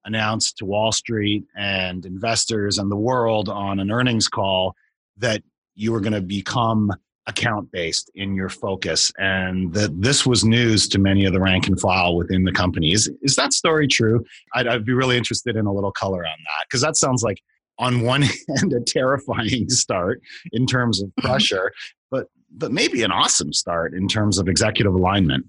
announced 0.05 0.57
to 0.57 0.65
Wall 0.65 0.93
Street 0.93 1.45
and 1.57 2.07
investors 2.07 2.79
and 2.79 2.91
the 2.91 2.97
world 2.97 3.49
on 3.49 3.81
an 3.81 3.91
earnings 3.91 4.29
call 4.29 4.75
that 5.17 5.43
you 5.75 5.93
were 5.93 6.01
going 6.01 6.13
to 6.13 6.21
become 6.21 6.93
account 7.29 7.71
based 7.71 8.11
in 8.15 8.35
your 8.35 8.49
focus 8.49 9.13
and 9.19 9.73
that 9.75 10.01
this 10.01 10.27
was 10.27 10.45
news 10.45 10.89
to 10.89 10.99
many 10.99 11.27
of 11.27 11.33
the 11.33 11.41
rank 11.41 11.69
and 11.69 11.79
file 11.79 12.17
within 12.17 12.45
the 12.45 12.53
company. 12.53 12.93
Is, 12.93 13.11
is 13.23 13.37
that 13.37 13.53
story 13.53 13.87
true? 13.87 14.25
I'd, 14.55 14.67
I'd 14.67 14.85
be 14.85 14.95
really 14.95 15.17
interested 15.17 15.55
in 15.55 15.67
a 15.67 15.73
little 15.73 15.93
color 15.93 16.27
on 16.27 16.39
that 16.39 16.67
because 16.67 16.81
that 16.81 16.97
sounds 16.97 17.23
like, 17.23 17.41
on 17.79 18.01
one 18.01 18.23
hand, 18.49 18.73
a 18.73 18.81
terrifying 18.81 19.69
start 19.69 20.21
in 20.53 20.67
terms 20.67 21.01
of 21.01 21.15
pressure, 21.19 21.71
but, 22.11 22.27
but 22.51 22.73
maybe 22.73 23.05
an 23.05 23.13
awesome 23.13 23.53
start 23.53 23.95
in 23.95 24.09
terms 24.09 24.39
of 24.39 24.49
executive 24.49 24.95
alignment 24.95 25.47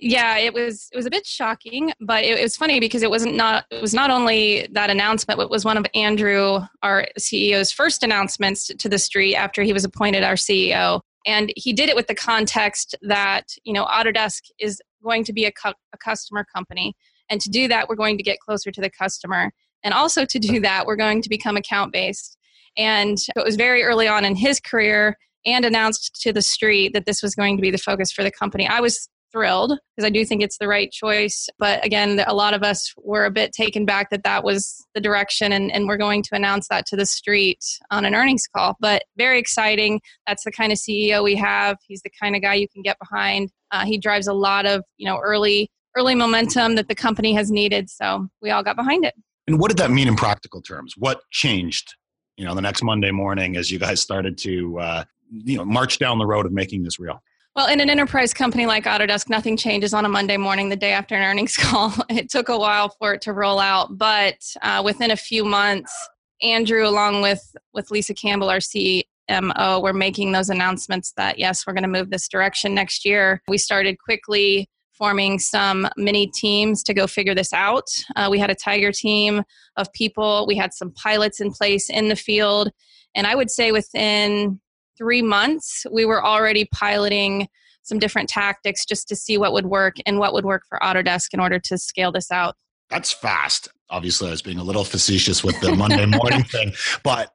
yeah 0.00 0.38
it 0.38 0.54
was 0.54 0.88
it 0.92 0.96
was 0.96 1.06
a 1.06 1.10
bit 1.10 1.26
shocking 1.26 1.92
but 2.00 2.24
it, 2.24 2.38
it, 2.38 2.42
was 2.42 2.56
funny 2.56 2.80
because 2.80 3.02
it 3.02 3.10
wasn't 3.10 3.34
not 3.34 3.66
it 3.70 3.82
was 3.82 3.92
not 3.92 4.10
only 4.10 4.66
that 4.72 4.88
announcement 4.88 5.36
but 5.36 5.44
it 5.44 5.50
was 5.50 5.64
one 5.64 5.76
of 5.76 5.84
andrew 5.94 6.58
our 6.82 7.06
ceo's 7.18 7.70
first 7.70 8.02
announcements 8.02 8.68
to 8.78 8.88
the 8.88 8.98
street 8.98 9.36
after 9.36 9.62
he 9.62 9.72
was 9.72 9.84
appointed 9.84 10.24
our 10.24 10.34
ceo 10.34 11.00
and 11.26 11.52
he 11.56 11.72
did 11.72 11.88
it 11.88 11.96
with 11.96 12.06
the 12.06 12.14
context 12.14 12.94
that 13.02 13.48
you 13.64 13.72
know 13.72 13.84
autodesk 13.84 14.42
is 14.58 14.80
going 15.02 15.24
to 15.24 15.32
be 15.32 15.44
a, 15.44 15.52
cu- 15.52 15.72
a 15.92 15.98
customer 15.98 16.44
company. 16.54 16.94
And 17.28 17.40
to 17.40 17.48
do 17.48 17.68
that 17.68 17.88
we're 17.88 17.96
going 17.96 18.16
to 18.16 18.22
get 18.22 18.40
closer 18.40 18.70
to 18.70 18.80
the 18.80 18.90
customer. 18.90 19.52
And 19.82 19.94
also 19.94 20.24
to 20.24 20.38
do 20.38 20.60
that 20.60 20.86
we're 20.86 20.96
going 20.96 21.22
to 21.22 21.28
become 21.28 21.56
account 21.56 21.92
based 21.92 22.36
and 22.76 23.18
it 23.36 23.44
was 23.44 23.56
very 23.56 23.82
early 23.82 24.08
on 24.08 24.24
in 24.24 24.36
his 24.36 24.60
career 24.60 25.16
and 25.46 25.64
announced 25.64 26.20
to 26.22 26.32
the 26.32 26.42
street 26.42 26.92
that 26.92 27.06
this 27.06 27.22
was 27.22 27.34
going 27.34 27.56
to 27.56 27.62
be 27.62 27.70
the 27.70 27.78
focus 27.78 28.12
for 28.12 28.22
the 28.22 28.30
company. 28.30 28.66
I 28.66 28.80
was 28.80 29.08
thrilled 29.32 29.78
because 29.96 30.06
I 30.06 30.10
do 30.10 30.24
think 30.24 30.42
it's 30.42 30.58
the 30.58 30.68
right 30.68 30.90
choice. 30.90 31.48
But 31.58 31.84
again, 31.84 32.22
a 32.26 32.34
lot 32.34 32.54
of 32.54 32.62
us 32.62 32.92
were 32.96 33.24
a 33.24 33.30
bit 33.30 33.52
taken 33.52 33.84
back 33.84 34.10
that 34.10 34.24
that 34.24 34.44
was 34.44 34.84
the 34.94 35.00
direction, 35.00 35.52
and, 35.52 35.72
and 35.72 35.86
we're 35.86 35.96
going 35.96 36.22
to 36.24 36.34
announce 36.34 36.68
that 36.68 36.86
to 36.86 36.96
the 36.96 37.06
street 37.06 37.64
on 37.90 38.04
an 38.04 38.14
earnings 38.14 38.44
call. 38.54 38.76
But 38.80 39.04
very 39.16 39.38
exciting. 39.38 40.00
That's 40.26 40.44
the 40.44 40.52
kind 40.52 40.72
of 40.72 40.78
CEO 40.78 41.22
we 41.22 41.36
have. 41.36 41.76
He's 41.86 42.02
the 42.02 42.10
kind 42.20 42.36
of 42.36 42.42
guy 42.42 42.54
you 42.54 42.68
can 42.68 42.82
get 42.82 42.98
behind. 42.98 43.50
Uh, 43.70 43.84
he 43.84 43.98
drives 43.98 44.26
a 44.26 44.34
lot 44.34 44.66
of 44.66 44.84
you 44.96 45.06
know 45.06 45.18
early 45.18 45.70
early 45.96 46.14
momentum 46.14 46.76
that 46.76 46.88
the 46.88 46.94
company 46.94 47.34
has 47.34 47.50
needed. 47.50 47.90
So 47.90 48.28
we 48.40 48.50
all 48.50 48.62
got 48.62 48.76
behind 48.76 49.04
it. 49.04 49.14
And 49.46 49.58
what 49.58 49.68
did 49.68 49.78
that 49.78 49.90
mean 49.90 50.06
in 50.06 50.14
practical 50.14 50.62
terms? 50.62 50.94
What 50.96 51.22
changed? 51.32 51.96
You 52.36 52.44
know, 52.44 52.54
the 52.54 52.62
next 52.62 52.82
Monday 52.82 53.10
morning 53.10 53.56
as 53.56 53.70
you 53.70 53.78
guys 53.78 54.00
started 54.00 54.38
to 54.38 54.78
uh, 54.78 55.04
you 55.30 55.56
know 55.56 55.64
march 55.64 55.98
down 55.98 56.18
the 56.18 56.26
road 56.26 56.46
of 56.46 56.52
making 56.52 56.82
this 56.82 56.98
real. 56.98 57.22
Well, 57.60 57.68
in 57.68 57.80
an 57.80 57.90
enterprise 57.90 58.32
company 58.32 58.64
like 58.64 58.84
Autodesk, 58.84 59.28
nothing 59.28 59.54
changes 59.54 59.92
on 59.92 60.06
a 60.06 60.08
Monday 60.08 60.38
morning, 60.38 60.70
the 60.70 60.76
day 60.76 60.92
after 60.92 61.14
an 61.14 61.20
earnings 61.20 61.56
call. 61.58 61.92
It 62.08 62.30
took 62.30 62.48
a 62.48 62.56
while 62.56 62.88
for 62.88 63.12
it 63.12 63.20
to 63.20 63.34
roll 63.34 63.60
out, 63.60 63.98
but 63.98 64.38
uh, 64.62 64.80
within 64.82 65.10
a 65.10 65.16
few 65.16 65.44
months, 65.44 65.92
Andrew, 66.40 66.88
along 66.88 67.20
with 67.20 67.54
with 67.74 67.90
Lisa 67.90 68.14
Campbell, 68.14 68.48
our 68.48 68.60
CMO, 68.60 69.82
were 69.82 69.92
making 69.92 70.32
those 70.32 70.48
announcements 70.48 71.12
that 71.18 71.38
yes, 71.38 71.66
we're 71.66 71.74
going 71.74 71.82
to 71.82 71.88
move 71.88 72.08
this 72.08 72.28
direction 72.28 72.74
next 72.74 73.04
year. 73.04 73.42
We 73.46 73.58
started 73.58 73.98
quickly 73.98 74.66
forming 74.94 75.38
some 75.38 75.86
mini 75.98 76.28
teams 76.28 76.82
to 76.84 76.94
go 76.94 77.06
figure 77.06 77.34
this 77.34 77.52
out. 77.52 77.88
Uh, 78.16 78.28
we 78.30 78.38
had 78.38 78.48
a 78.48 78.54
tiger 78.54 78.90
team 78.90 79.42
of 79.76 79.92
people. 79.92 80.46
We 80.48 80.56
had 80.56 80.72
some 80.72 80.92
pilots 80.92 81.42
in 81.42 81.52
place 81.52 81.90
in 81.90 82.08
the 82.08 82.16
field, 82.16 82.70
and 83.14 83.26
I 83.26 83.34
would 83.34 83.50
say 83.50 83.70
within 83.70 84.62
three 85.00 85.22
months, 85.22 85.86
we 85.90 86.04
were 86.04 86.24
already 86.24 86.68
piloting 86.72 87.48
some 87.82 87.98
different 87.98 88.28
tactics 88.28 88.84
just 88.84 89.08
to 89.08 89.16
see 89.16 89.38
what 89.38 89.52
would 89.52 89.66
work 89.66 89.96
and 90.04 90.18
what 90.18 90.34
would 90.34 90.44
work 90.44 90.62
for 90.68 90.78
Autodesk 90.82 91.32
in 91.32 91.40
order 91.40 91.58
to 91.58 91.78
scale 91.78 92.12
this 92.12 92.30
out. 92.30 92.54
That's 92.90 93.12
fast. 93.12 93.68
Obviously, 93.88 94.28
I 94.28 94.32
was 94.32 94.42
being 94.42 94.58
a 94.58 94.62
little 94.62 94.84
facetious 94.84 95.42
with 95.42 95.58
the 95.60 95.74
Monday 95.74 96.06
morning 96.06 96.44
thing, 96.52 96.72
but 97.02 97.32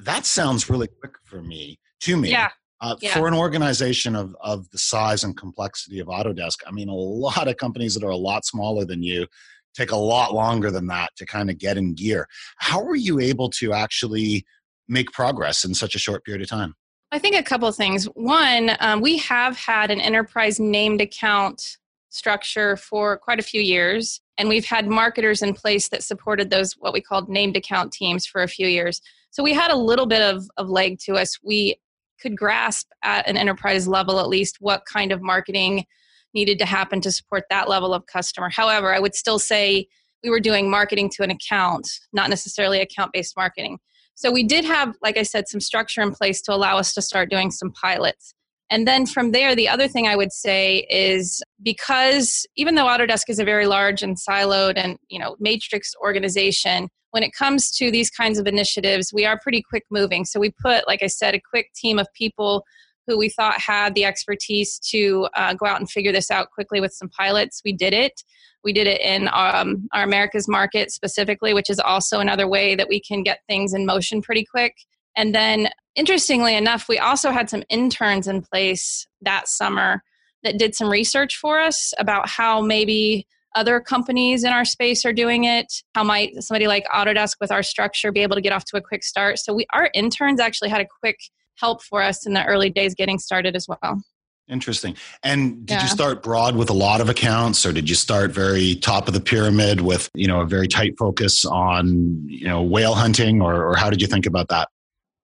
that 0.00 0.24
sounds 0.24 0.70
really 0.70 0.88
quick 1.00 1.12
for 1.24 1.42
me, 1.42 1.78
to 2.00 2.16
me. 2.16 2.30
Yeah. 2.30 2.48
Uh, 2.80 2.96
Yeah. 3.00 3.14
For 3.14 3.28
an 3.28 3.34
organization 3.34 4.16
of, 4.16 4.34
of 4.40 4.68
the 4.70 4.78
size 4.78 5.22
and 5.22 5.36
complexity 5.36 6.00
of 6.00 6.08
Autodesk, 6.08 6.58
I 6.66 6.72
mean, 6.72 6.88
a 6.88 6.94
lot 6.94 7.46
of 7.46 7.56
companies 7.58 7.94
that 7.94 8.04
are 8.04 8.10
a 8.10 8.16
lot 8.16 8.44
smaller 8.44 8.84
than 8.84 9.02
you 9.02 9.26
take 9.74 9.92
a 9.92 9.96
lot 9.96 10.34
longer 10.34 10.70
than 10.70 10.86
that 10.86 11.10
to 11.16 11.26
kind 11.26 11.50
of 11.50 11.58
get 11.58 11.76
in 11.76 11.94
gear. 11.94 12.26
How 12.56 12.82
were 12.82 12.96
you 12.96 13.20
able 13.20 13.50
to 13.50 13.72
actually 13.72 14.44
make 14.88 15.12
progress 15.12 15.64
in 15.64 15.74
such 15.74 15.94
a 15.94 15.98
short 15.98 16.24
period 16.24 16.42
of 16.42 16.48
time? 16.48 16.74
I 17.12 17.18
think 17.18 17.36
a 17.36 17.42
couple 17.42 17.70
things. 17.72 18.06
One, 18.14 18.70
um, 18.80 19.02
we 19.02 19.18
have 19.18 19.58
had 19.58 19.90
an 19.90 20.00
enterprise 20.00 20.58
named 20.58 21.02
account 21.02 21.76
structure 22.08 22.74
for 22.74 23.18
quite 23.18 23.38
a 23.38 23.42
few 23.42 23.60
years, 23.60 24.22
and 24.38 24.48
we've 24.48 24.64
had 24.64 24.88
marketers 24.88 25.42
in 25.42 25.52
place 25.52 25.90
that 25.90 26.02
supported 26.02 26.48
those 26.48 26.72
what 26.72 26.94
we 26.94 27.02
called 27.02 27.28
named 27.28 27.54
account 27.54 27.92
teams 27.92 28.24
for 28.24 28.42
a 28.42 28.48
few 28.48 28.66
years. 28.66 29.02
So 29.30 29.42
we 29.42 29.52
had 29.52 29.70
a 29.70 29.76
little 29.76 30.06
bit 30.06 30.22
of, 30.22 30.48
of 30.56 30.70
leg 30.70 31.00
to 31.00 31.16
us. 31.16 31.38
We 31.42 31.76
could 32.18 32.34
grasp 32.34 32.88
at 33.02 33.28
an 33.28 33.36
enterprise 33.36 33.86
level 33.86 34.18
at 34.18 34.28
least 34.28 34.56
what 34.60 34.86
kind 34.86 35.12
of 35.12 35.20
marketing 35.20 35.84
needed 36.32 36.58
to 36.60 36.64
happen 36.64 37.02
to 37.02 37.12
support 37.12 37.44
that 37.50 37.68
level 37.68 37.92
of 37.92 38.06
customer. 38.06 38.48
However, 38.48 38.94
I 38.94 39.00
would 39.00 39.14
still 39.14 39.38
say 39.38 39.86
we 40.24 40.30
were 40.30 40.40
doing 40.40 40.70
marketing 40.70 41.10
to 41.10 41.24
an 41.24 41.30
account, 41.30 41.90
not 42.14 42.30
necessarily 42.30 42.80
account 42.80 43.12
based 43.12 43.36
marketing. 43.36 43.80
So 44.14 44.30
we 44.30 44.42
did 44.42 44.64
have, 44.64 44.94
like 45.02 45.16
I 45.16 45.22
said, 45.22 45.48
some 45.48 45.60
structure 45.60 46.02
in 46.02 46.12
place 46.12 46.40
to 46.42 46.52
allow 46.54 46.78
us 46.78 46.94
to 46.94 47.02
start 47.02 47.30
doing 47.30 47.50
some 47.50 47.72
pilots. 47.72 48.34
And 48.70 48.88
then 48.88 49.04
from 49.04 49.32
there, 49.32 49.54
the 49.54 49.68
other 49.68 49.86
thing 49.86 50.06
I 50.06 50.16
would 50.16 50.32
say 50.32 50.86
is 50.88 51.42
because 51.62 52.46
even 52.56 52.74
though 52.74 52.86
Autodesk 52.86 53.28
is 53.28 53.38
a 53.38 53.44
very 53.44 53.66
large 53.66 54.02
and 54.02 54.16
siloed 54.16 54.74
and 54.76 54.96
you 55.08 55.18
know 55.18 55.36
matrix 55.38 55.92
organization, 56.02 56.88
when 57.10 57.22
it 57.22 57.32
comes 57.38 57.70
to 57.72 57.90
these 57.90 58.10
kinds 58.10 58.38
of 58.38 58.46
initiatives, 58.46 59.12
we 59.12 59.26
are 59.26 59.38
pretty 59.42 59.62
quick 59.68 59.84
moving. 59.90 60.24
So 60.24 60.40
we 60.40 60.50
put, 60.62 60.86
like 60.86 61.02
I 61.02 61.06
said, 61.06 61.34
a 61.34 61.40
quick 61.50 61.66
team 61.74 61.98
of 61.98 62.08
people 62.14 62.64
who 63.06 63.18
we 63.18 63.28
thought 63.28 63.60
had 63.60 63.94
the 63.94 64.04
expertise 64.04 64.78
to 64.90 65.28
uh, 65.34 65.54
go 65.54 65.66
out 65.66 65.80
and 65.80 65.90
figure 65.90 66.12
this 66.12 66.30
out 66.30 66.50
quickly 66.50 66.80
with 66.80 66.92
some 66.92 67.08
pilots. 67.08 67.62
We 67.64 67.72
did 67.72 67.92
it. 67.92 68.22
We 68.64 68.72
did 68.72 68.86
it 68.86 69.00
in 69.00 69.28
um, 69.32 69.88
our 69.92 70.04
Americas 70.04 70.48
market 70.48 70.92
specifically, 70.92 71.52
which 71.52 71.68
is 71.68 71.80
also 71.80 72.20
another 72.20 72.46
way 72.46 72.74
that 72.74 72.88
we 72.88 73.00
can 73.00 73.22
get 73.22 73.40
things 73.48 73.74
in 73.74 73.86
motion 73.86 74.22
pretty 74.22 74.44
quick. 74.44 74.74
And 75.16 75.34
then, 75.34 75.68
interestingly 75.94 76.56
enough, 76.56 76.88
we 76.88 76.98
also 76.98 77.30
had 77.30 77.50
some 77.50 77.64
interns 77.68 78.28
in 78.28 78.42
place 78.42 79.06
that 79.20 79.48
summer 79.48 80.02
that 80.42 80.58
did 80.58 80.74
some 80.74 80.88
research 80.88 81.36
for 81.36 81.58
us 81.58 81.92
about 81.98 82.28
how 82.28 82.60
maybe 82.60 83.26
other 83.54 83.80
companies 83.80 84.44
in 84.44 84.52
our 84.52 84.64
space 84.64 85.04
are 85.04 85.12
doing 85.12 85.44
it. 85.44 85.70
How 85.94 86.04
might 86.04 86.42
somebody 86.42 86.66
like 86.66 86.86
Autodesk 86.94 87.36
with 87.40 87.52
our 87.52 87.62
structure 87.62 88.10
be 88.10 88.22
able 88.22 88.36
to 88.36 88.40
get 88.40 88.52
off 88.52 88.64
to 88.66 88.76
a 88.76 88.80
quick 88.80 89.04
start? 89.04 89.38
So, 89.38 89.52
we 89.52 89.66
our 89.72 89.90
interns 89.92 90.40
actually 90.40 90.70
had 90.70 90.80
a 90.80 90.86
quick 91.00 91.18
help 91.56 91.82
for 91.82 92.02
us 92.02 92.26
in 92.26 92.32
the 92.32 92.44
early 92.44 92.70
days 92.70 92.94
getting 92.94 93.18
started 93.18 93.56
as 93.56 93.66
well. 93.68 94.02
Interesting. 94.48 94.96
And 95.22 95.64
did 95.66 95.74
Yeah. 95.74 95.82
you 95.82 95.88
start 95.88 96.22
broad 96.22 96.56
with 96.56 96.68
a 96.68 96.74
lot 96.74 97.00
of 97.00 97.08
accounts 97.08 97.64
or 97.64 97.72
did 97.72 97.88
you 97.88 97.94
start 97.94 98.32
very 98.32 98.74
top 98.74 99.08
of 99.08 99.14
the 99.14 99.20
pyramid 99.20 99.80
with, 99.80 100.10
you 100.14 100.26
know, 100.26 100.40
a 100.40 100.46
very 100.46 100.68
tight 100.68 100.94
focus 100.98 101.44
on, 101.44 102.22
you 102.26 102.46
know, 102.46 102.62
whale 102.62 102.94
hunting 102.94 103.40
or, 103.40 103.64
or 103.66 103.76
how 103.76 103.88
did 103.88 104.00
you 104.00 104.06
think 104.08 104.26
about 104.26 104.48
that? 104.48 104.68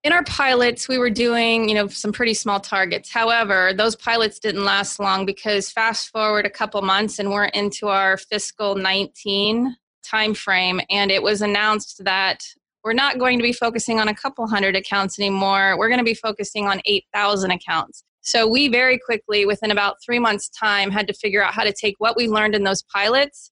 in 0.04 0.12
our 0.12 0.23
pilots 0.25 0.87
we 0.88 0.97
were 0.97 1.11
doing 1.11 1.68
you 1.68 1.75
know 1.75 1.88
some 1.88 2.12
pretty 2.12 2.32
small 2.32 2.61
targets 2.61 3.12
however 3.12 3.73
those 3.76 3.97
pilots 3.97 4.38
didn't 4.38 4.64
last 4.64 5.00
long 5.00 5.26
because 5.26 5.70
fast 5.70 6.11
forward 6.11 6.47
a 6.47 6.50
couple 6.50 6.80
months 6.82 7.18
and 7.18 7.30
we're 7.30 7.47
into 7.47 7.88
our 7.88 8.16
fiscal 8.16 8.76
19 8.76 9.76
timeframe 10.06 10.80
and 10.88 11.11
it 11.11 11.23
was 11.23 11.42
announced 11.42 12.04
that 12.04 12.44
we're 12.88 12.95
not 12.95 13.18
going 13.18 13.38
to 13.38 13.42
be 13.42 13.52
focusing 13.52 14.00
on 14.00 14.09
a 14.09 14.14
couple 14.14 14.47
hundred 14.47 14.75
accounts 14.75 15.18
anymore. 15.18 15.76
We're 15.76 15.90
going 15.90 15.99
to 15.99 16.04
be 16.04 16.14
focusing 16.14 16.68
on 16.68 16.80
8000 16.87 17.50
accounts. 17.50 18.02
So 18.23 18.49
we 18.49 18.68
very 18.68 18.99
quickly 18.99 19.45
within 19.45 19.71
about 19.71 19.97
three 20.02 20.18
months 20.18 20.49
time 20.49 20.90
had 20.90 21.07
to 21.09 21.12
figure 21.12 21.45
out 21.45 21.52
how 21.52 21.64
to 21.64 21.73
take 21.78 21.97
what 21.99 22.16
we 22.16 22.28
learned 22.28 22.54
in 22.54 22.64
those 22.64 22.83
pilots 22.83 23.50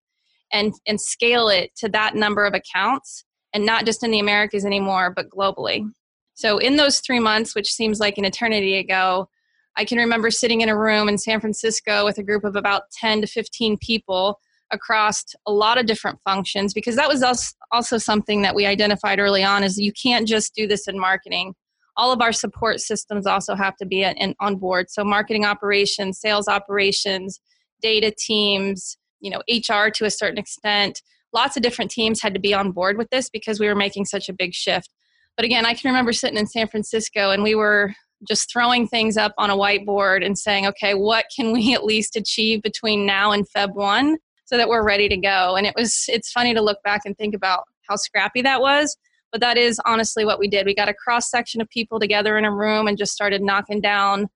and 0.52 0.72
and 0.86 0.98
scale 0.98 1.50
it 1.50 1.76
to 1.76 1.90
that 1.90 2.14
number 2.14 2.46
of 2.46 2.54
accounts 2.54 3.26
and 3.52 3.66
not 3.66 3.84
just 3.84 4.02
in 4.02 4.10
the 4.10 4.20
americas 4.20 4.64
anymore 4.64 5.12
but 5.14 5.28
globally. 5.28 5.86
So, 6.32 6.56
in 6.56 6.76
those 6.76 7.00
three 7.00 7.20
months, 7.20 7.54
which 7.54 7.70
seems 7.70 8.00
like 8.00 8.16
an 8.16 8.24
eternity 8.24 8.78
ago, 8.78 9.28
I 9.76 9.84
can 9.84 9.98
remember 9.98 10.30
sitting 10.30 10.62
in 10.62 10.70
a 10.70 10.78
room 10.78 11.10
in 11.10 11.18
San 11.18 11.40
Francisco 11.40 12.06
with 12.06 12.16
a 12.16 12.22
group 12.22 12.44
of 12.44 12.56
about 12.56 12.84
10 12.92 13.20
to 13.20 13.26
15 13.26 13.76
people 13.82 14.40
across 14.70 15.24
a 15.46 15.52
lot 15.52 15.78
of 15.78 15.86
different 15.86 16.18
functions 16.24 16.72
because 16.72 16.96
that 16.96 17.08
was 17.08 17.22
als- 17.22 17.54
also 17.72 17.98
something 17.98 18.42
that 18.42 18.54
we 18.54 18.66
identified 18.66 19.18
early 19.18 19.44
on 19.44 19.64
is 19.64 19.78
you 19.78 19.92
can't 19.92 20.26
just 20.26 20.54
do 20.54 20.66
this 20.66 20.88
in 20.88 20.98
marketing. 20.98 21.54
All 21.96 22.12
of 22.12 22.20
our 22.20 22.32
support 22.32 22.80
systems 22.80 23.26
also 23.26 23.54
have 23.54 23.76
to 23.76 23.86
be 23.86 24.02
in, 24.02 24.34
on 24.40 24.56
board. 24.56 24.90
So 24.90 25.04
marketing 25.04 25.44
operations 25.44 26.20
sales 26.20 26.48
operations 26.48 27.40
data 27.82 28.10
teams 28.16 28.96
you 29.20 29.30
know 29.30 29.42
hr 29.48 29.90
to 29.90 30.04
a 30.04 30.10
certain 30.10 30.38
extent. 30.38 31.02
Lots 31.32 31.56
of 31.56 31.62
different 31.62 31.90
teams 31.90 32.22
had 32.22 32.34
to 32.34 32.40
be 32.40 32.54
on 32.54 32.72
board 32.72 32.96
with 32.96 33.10
this 33.10 33.28
because 33.28 33.60
we 33.60 33.66
were 33.66 33.74
making 33.74 34.06
such 34.06 34.28
a 34.28 34.32
big 34.32 34.54
shift. 34.54 34.90
But 35.36 35.44
again, 35.44 35.66
I 35.66 35.74
can 35.74 35.90
remember 35.90 36.12
sitting 36.12 36.38
in 36.38 36.46
San 36.46 36.68
Francisco 36.68 37.30
and 37.30 37.42
we 37.42 37.54
were 37.54 37.94
just 38.26 38.50
throwing 38.50 38.88
things 38.88 39.16
up 39.16 39.32
on 39.36 39.50
a 39.50 39.56
whiteboard 39.56 40.24
and 40.24 40.38
saying, 40.38 40.66
okay, 40.66 40.94
what 40.94 41.26
can 41.34 41.52
we 41.52 41.74
at 41.74 41.84
least 41.84 42.16
achieve 42.16 42.62
between 42.62 43.04
now 43.04 43.32
and 43.32 43.46
Feb 43.54 43.74
1 43.74 44.16
so 44.46 44.56
that 44.56 44.68
we're 44.68 44.84
ready 44.84 45.08
to 45.08 45.16
go? 45.16 45.56
And 45.56 45.66
it 45.66 45.74
was, 45.76 46.06
it's 46.08 46.32
funny 46.32 46.54
to 46.54 46.62
look 46.62 46.82
back 46.82 47.02
and 47.04 47.16
think 47.16 47.34
about 47.34 47.64
how 47.88 47.96
scrappy 47.96 48.42
that 48.42 48.60
was. 48.60 48.96
But 49.32 49.40
that 49.40 49.58
is 49.58 49.80
honestly 49.84 50.24
what 50.24 50.38
we 50.38 50.48
did. 50.48 50.66
We 50.66 50.74
got 50.74 50.88
a 50.88 50.94
cross 50.94 51.30
section 51.30 51.60
of 51.60 51.68
people 51.68 52.00
together 52.00 52.38
in 52.38 52.44
a 52.44 52.52
room 52.52 52.86
and 52.86 52.96
just 52.96 53.12
started 53.12 53.42
knocking 53.42 53.80
down 53.80 54.28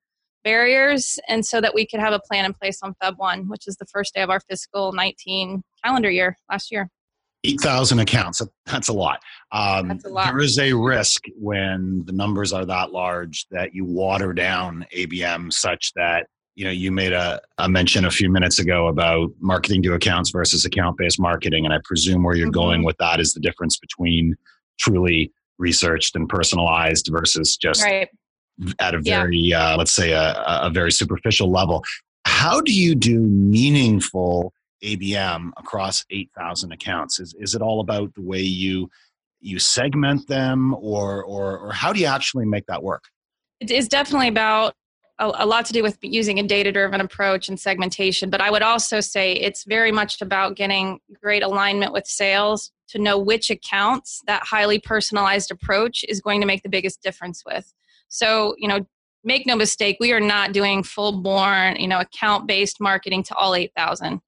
barriers 0.43 1.19
and 1.29 1.45
so 1.45 1.61
that 1.61 1.75
we 1.75 1.87
could 1.87 2.01
have 2.01 2.13
a 2.13 2.21
plan 2.21 2.45
in 2.45 2.55
place 2.55 2.81
on 2.83 2.95
Feb 3.03 3.17
1, 3.17 3.49
which 3.49 3.67
is 3.67 3.77
the 3.77 3.87
first 3.87 4.15
day 4.15 4.23
of 4.23 4.31
our 4.31 4.41
fiscal 4.41 4.93
19 4.93 5.63
calendar 5.85 6.11
year 6.11 6.37
last 6.51 6.71
year. 6.71 6.91
8,000 7.45 8.01
accounts, 8.01 8.43
that's 8.67 8.89
a 8.89 8.93
lot. 8.93 9.21
Um, 9.51 9.89
That's 9.89 10.05
a 10.05 10.11
lot. 10.11 10.27
There 10.27 10.41
is 10.41 10.59
a 10.59 10.75
risk 10.75 11.25
when 11.37 12.05
the 12.05 12.13
numbers 12.13 12.53
are 12.53 12.67
that 12.67 12.93
large 12.93 13.47
that 13.51 13.75
you 13.75 13.87
water 13.87 14.35
down 14.35 14.85
ABM 14.95 15.51
such 15.51 15.93
that, 15.95 16.27
you 16.61 16.67
know, 16.67 16.71
you 16.71 16.93
made 16.93 17.15
a, 17.15 17.41
a 17.57 17.71
mention 17.71 18.05
a 18.05 18.11
few 18.11 18.31
minutes 18.31 18.59
ago 18.59 18.89
about 18.89 19.31
marketing 19.41 19.83
to 19.83 19.95
accounts 19.95 20.29
versus 20.29 20.67
account 20.67 20.99
based 20.99 21.19
marketing. 21.19 21.65
And 21.65 21.73
I 21.73 21.79
presume 21.85 22.23
where 22.23 22.37
you're 22.37 22.49
Mhm. 22.49 22.53
going 22.53 22.85
with 22.85 22.99
that 22.99 23.19
is 23.19 23.33
the 23.33 23.41
difference 23.41 23.79
between 23.79 24.35
truly 24.79 25.33
researched 25.57 26.15
and 26.17 26.29
personalized 26.29 27.09
versus 27.11 27.57
just 27.57 27.83
Right. 27.83 28.11
at 28.79 28.95
a 28.95 29.01
Yeah. 29.03 29.23
very 29.23 29.55
uh, 29.55 29.75
let's 29.79 29.93
say 29.93 30.13
a, 30.13 30.35
a 30.47 30.69
very 30.69 30.93
superficial 30.93 31.51
level 31.51 31.83
how 32.27 32.61
do 32.61 32.73
you 32.75 32.95
do 32.95 33.19
meaningful 33.21 34.53
abm 34.85 35.51
across 35.57 36.05
8000 36.11 36.73
accounts 36.73 37.21
is, 37.21 37.35
is 37.39 37.55
it 37.55 37.63
all 37.63 37.81
about 37.81 38.15
the 38.15 38.21
way 38.23 38.43
you 38.43 38.91
you 39.41 39.59
segment 39.59 40.27
them 40.29 40.75
or 40.75 41.23
or 41.25 41.57
or 41.59 41.73
how 41.73 41.91
do 41.91 42.01
you 42.01 42.07
actually 42.07 42.45
make 42.45 42.67
that 42.67 42.83
work 42.83 43.05
It 43.61 43.71
is 43.71 43.89
definitely 43.89 44.29
about 44.29 44.75
a, 45.21 45.31
a 45.45 45.47
lot 45.47 45.67
to 45.67 45.73
do 45.73 45.83
with 45.83 45.99
using 46.03 46.41
a 46.41 46.43
data 46.43 46.73
driven 46.73 47.01
approach 47.01 47.49
and 47.49 47.61
segmentation. 47.61 48.31
But 48.31 48.41
I 48.41 48.51
would 48.51 48.63
also 48.63 49.01
say 49.01 49.35
it's 49.35 49.65
very 49.65 49.93
much 49.93 50.21
about 50.21 50.57
getting 50.57 50.99
great 51.23 51.43
alignment 51.43 51.93
with 51.93 52.07
sales 52.07 52.73
to 52.89 52.99
know 52.99 53.19
which 53.19 53.51
accounts 53.51 54.21
that 54.27 54.43
highly 54.45 54.81
personalized 54.81 55.51
approach 55.51 56.05
is 56.09 56.21
going 56.21 56.41
to 56.41 56.47
make 56.47 56.63
the 56.63 56.69
biggest 56.69 57.03
difference 57.03 57.45
with. 57.47 57.73
So, 58.09 58.55
you 58.59 58.67
know, 58.67 58.87
make 59.23 59.47
no 59.47 59.55
mistake, 59.55 59.99
we 60.01 60.13
are 60.13 60.21
not 60.21 60.53
doing 60.53 60.83
full 60.83 61.21
born, 61.21 61.77
you 61.77 61.87
know, 61.87 62.01
account 62.01 62.49
based 62.49 62.81
marketing 62.81 63.23
to 63.25 63.35
all 63.37 63.55
8,000. 63.55 64.21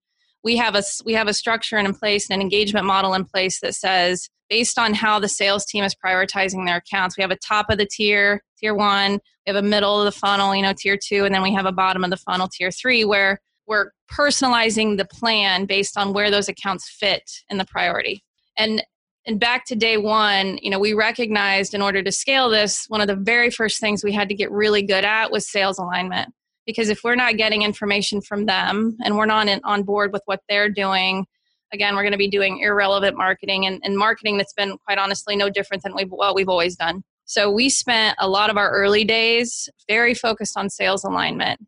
We 0.44 0.56
have 0.56 0.74
a 0.74 0.82
we 1.04 1.12
have 1.14 1.28
a 1.28 1.34
structure 1.34 1.78
in 1.78 1.94
place 1.94 2.28
and 2.28 2.34
an 2.34 2.42
engagement 2.42 2.86
model 2.86 3.14
in 3.14 3.24
place 3.24 3.60
that 3.60 3.74
says 3.74 4.28
based 4.48 4.78
on 4.78 4.92
how 4.92 5.18
the 5.18 5.28
sales 5.28 5.64
team 5.64 5.82
is 5.82 5.94
prioritizing 5.94 6.66
their 6.66 6.76
accounts, 6.76 7.16
we 7.16 7.22
have 7.22 7.30
a 7.30 7.36
top 7.36 7.70
of 7.70 7.78
the 7.78 7.86
tier, 7.86 8.42
tier 8.58 8.74
1, 8.74 9.12
we 9.12 9.18
have 9.46 9.56
a 9.56 9.66
middle 9.66 9.98
of 9.98 10.04
the 10.04 10.12
funnel, 10.12 10.54
you 10.54 10.60
know, 10.60 10.74
tier 10.76 10.98
2, 11.02 11.24
and 11.24 11.34
then 11.34 11.42
we 11.42 11.54
have 11.54 11.64
a 11.64 11.72
bottom 11.72 12.04
of 12.04 12.10
the 12.10 12.18
funnel, 12.18 12.48
tier 12.48 12.70
3 12.70 13.04
where 13.06 13.40
we're 13.66 13.92
personalizing 14.10 14.98
the 14.98 15.06
plan 15.06 15.64
based 15.64 15.96
on 15.96 16.12
where 16.12 16.30
those 16.30 16.48
accounts 16.48 16.90
fit 16.90 17.22
in 17.48 17.58
the 17.58 17.64
priority. 17.64 18.22
And 18.58 18.84
and 19.24 19.38
back 19.38 19.64
to 19.66 19.76
day 19.76 19.98
one, 19.98 20.58
you 20.62 20.68
know, 20.70 20.80
we 20.80 20.94
recognized 20.94 21.74
in 21.74 21.82
order 21.82 22.02
to 22.02 22.10
scale 22.10 22.50
this, 22.50 22.86
one 22.88 23.00
of 23.00 23.06
the 23.06 23.14
very 23.14 23.50
first 23.50 23.78
things 23.80 24.02
we 24.02 24.12
had 24.12 24.28
to 24.28 24.34
get 24.34 24.50
really 24.50 24.82
good 24.82 25.04
at 25.04 25.30
was 25.30 25.48
sales 25.48 25.78
alignment. 25.78 26.34
Because 26.66 26.88
if 26.88 27.00
we're 27.02 27.16
not 27.16 27.36
getting 27.36 27.62
information 27.62 28.20
from 28.20 28.46
them 28.46 28.96
and 29.04 29.16
we're 29.16 29.26
not 29.26 29.48
in, 29.48 29.60
on 29.64 29.82
board 29.82 30.12
with 30.12 30.22
what 30.26 30.40
they're 30.48 30.70
doing, 30.70 31.26
again, 31.72 31.94
we're 31.94 32.02
going 32.02 32.12
to 32.12 32.18
be 32.18 32.28
doing 32.30 32.60
irrelevant 32.60 33.16
marketing 33.16 33.66
and, 33.66 33.80
and 33.82 33.96
marketing 33.98 34.36
that's 34.36 34.52
been 34.52 34.76
quite 34.86 34.98
honestly 34.98 35.34
no 35.34 35.50
different 35.50 35.82
than 35.82 35.94
we've, 35.94 36.08
what 36.08 36.34
we've 36.34 36.48
always 36.48 36.76
done. 36.76 37.02
So 37.24 37.50
we 37.50 37.68
spent 37.68 38.16
a 38.20 38.28
lot 38.28 38.50
of 38.50 38.56
our 38.56 38.70
early 38.70 39.04
days 39.04 39.68
very 39.88 40.14
focused 40.14 40.56
on 40.56 40.68
sales 40.68 41.04
alignment 41.04 41.60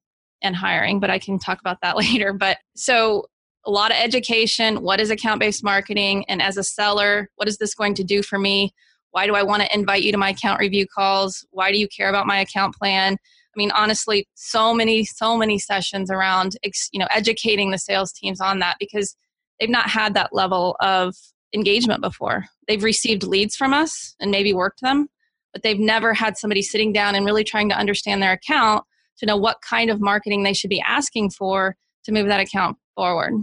and 0.42 0.54
hiring, 0.54 1.00
but 1.00 1.10
I 1.10 1.18
can 1.18 1.38
talk 1.38 1.60
about 1.60 1.78
that 1.82 1.96
later. 1.96 2.32
But 2.32 2.58
so 2.76 3.26
a 3.66 3.70
lot 3.70 3.90
of 3.90 3.96
education. 3.98 4.82
What 4.82 5.00
is 5.00 5.10
account 5.10 5.40
based 5.40 5.64
marketing? 5.64 6.24
And 6.28 6.42
as 6.42 6.56
a 6.56 6.62
seller, 6.62 7.30
what 7.36 7.48
is 7.48 7.58
this 7.58 7.74
going 7.74 7.94
to 7.94 8.04
do 8.04 8.22
for 8.22 8.38
me? 8.38 8.74
Why 9.12 9.26
do 9.26 9.34
I 9.34 9.42
want 9.42 9.62
to 9.62 9.74
invite 9.74 10.02
you 10.02 10.12
to 10.12 10.18
my 10.18 10.30
account 10.30 10.60
review 10.60 10.86
calls? 10.86 11.46
Why 11.50 11.70
do 11.70 11.78
you 11.78 11.88
care 11.88 12.08
about 12.08 12.26
my 12.26 12.40
account 12.40 12.74
plan? 12.74 13.16
I 13.54 13.58
mean, 13.58 13.70
honestly, 13.72 14.26
so 14.34 14.74
many, 14.74 15.04
so 15.04 15.36
many 15.36 15.58
sessions 15.58 16.10
around, 16.10 16.56
you 16.92 16.98
know, 16.98 17.08
educating 17.10 17.70
the 17.70 17.78
sales 17.78 18.12
teams 18.12 18.40
on 18.40 18.58
that 18.58 18.76
because 18.80 19.16
they've 19.60 19.70
not 19.70 19.88
had 19.88 20.14
that 20.14 20.32
level 20.32 20.76
of 20.80 21.14
engagement 21.54 22.02
before. 22.02 22.46
They've 22.66 22.82
received 22.82 23.22
leads 23.22 23.54
from 23.54 23.72
us 23.72 24.16
and 24.20 24.30
maybe 24.30 24.52
worked 24.52 24.80
them, 24.80 25.08
but 25.52 25.62
they've 25.62 25.78
never 25.78 26.14
had 26.14 26.36
somebody 26.36 26.62
sitting 26.62 26.92
down 26.92 27.14
and 27.14 27.24
really 27.24 27.44
trying 27.44 27.68
to 27.68 27.78
understand 27.78 28.22
their 28.22 28.32
account 28.32 28.84
to 29.18 29.26
know 29.26 29.36
what 29.36 29.58
kind 29.68 29.90
of 29.90 30.00
marketing 30.00 30.42
they 30.42 30.54
should 30.54 30.70
be 30.70 30.82
asking 30.84 31.30
for 31.30 31.76
to 32.04 32.12
move 32.12 32.26
that 32.26 32.40
account 32.40 32.76
forward 32.96 33.34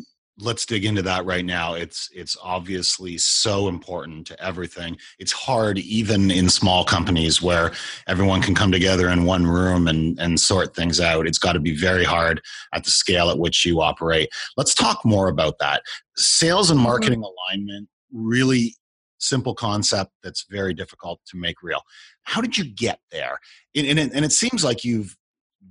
let's 0.42 0.66
dig 0.66 0.86
into 0.86 1.02
that 1.04 1.26
right 1.26 1.46
now. 1.46 1.76
It's 1.76 2.10
it's 2.14 2.36
obviously 2.42 3.18
so 3.18 3.68
important 3.68 4.28
to 4.28 4.44
everything. 4.44 4.98
It's 5.20 5.32
hard 5.32 5.78
even 5.80 6.32
in 6.32 6.50
small 6.50 6.84
companies 6.84 7.42
where 7.42 7.72
everyone 8.08 8.42
can 8.42 8.56
come 8.56 8.72
together 8.72 9.10
in 9.10 9.26
one 9.26 9.46
room 9.46 9.88
and 9.88 10.20
and 10.20 10.40
sort 10.40 10.76
things 10.76 11.00
out. 11.00 11.28
It's 11.28 11.40
got 11.40 11.54
to 11.54 11.60
be 11.60 11.76
very 11.76 12.04
hard 12.04 12.42
at 12.74 12.84
the 12.84 12.92
scale 12.92 13.30
at 13.30 13.40
which 13.40 13.66
you 13.66 13.82
operate. 13.82 14.30
Let's 14.58 14.74
talk 14.74 15.06
more 15.06 15.30
about 15.30 15.60
that. 15.60 15.84
Sales 16.18 16.70
and 16.70 16.78
mm-hmm. 16.78 16.88
marketing 16.88 17.24
alignment 17.24 17.88
really 18.12 18.76
simple 19.20 19.54
concept 19.54 20.12
that's 20.24 20.46
very 20.50 20.74
difficult 20.74 21.20
to 21.28 21.38
make 21.38 21.62
real. 21.62 21.82
How 22.24 22.42
did 22.42 22.58
you 22.58 22.66
get 22.66 23.00
there? 23.12 23.40
And, 23.76 23.88
and, 23.88 24.00
it, 24.00 24.12
and 24.14 24.26
it 24.26 24.32
seems 24.32 24.64
like 24.64 24.84
you've 24.84 25.16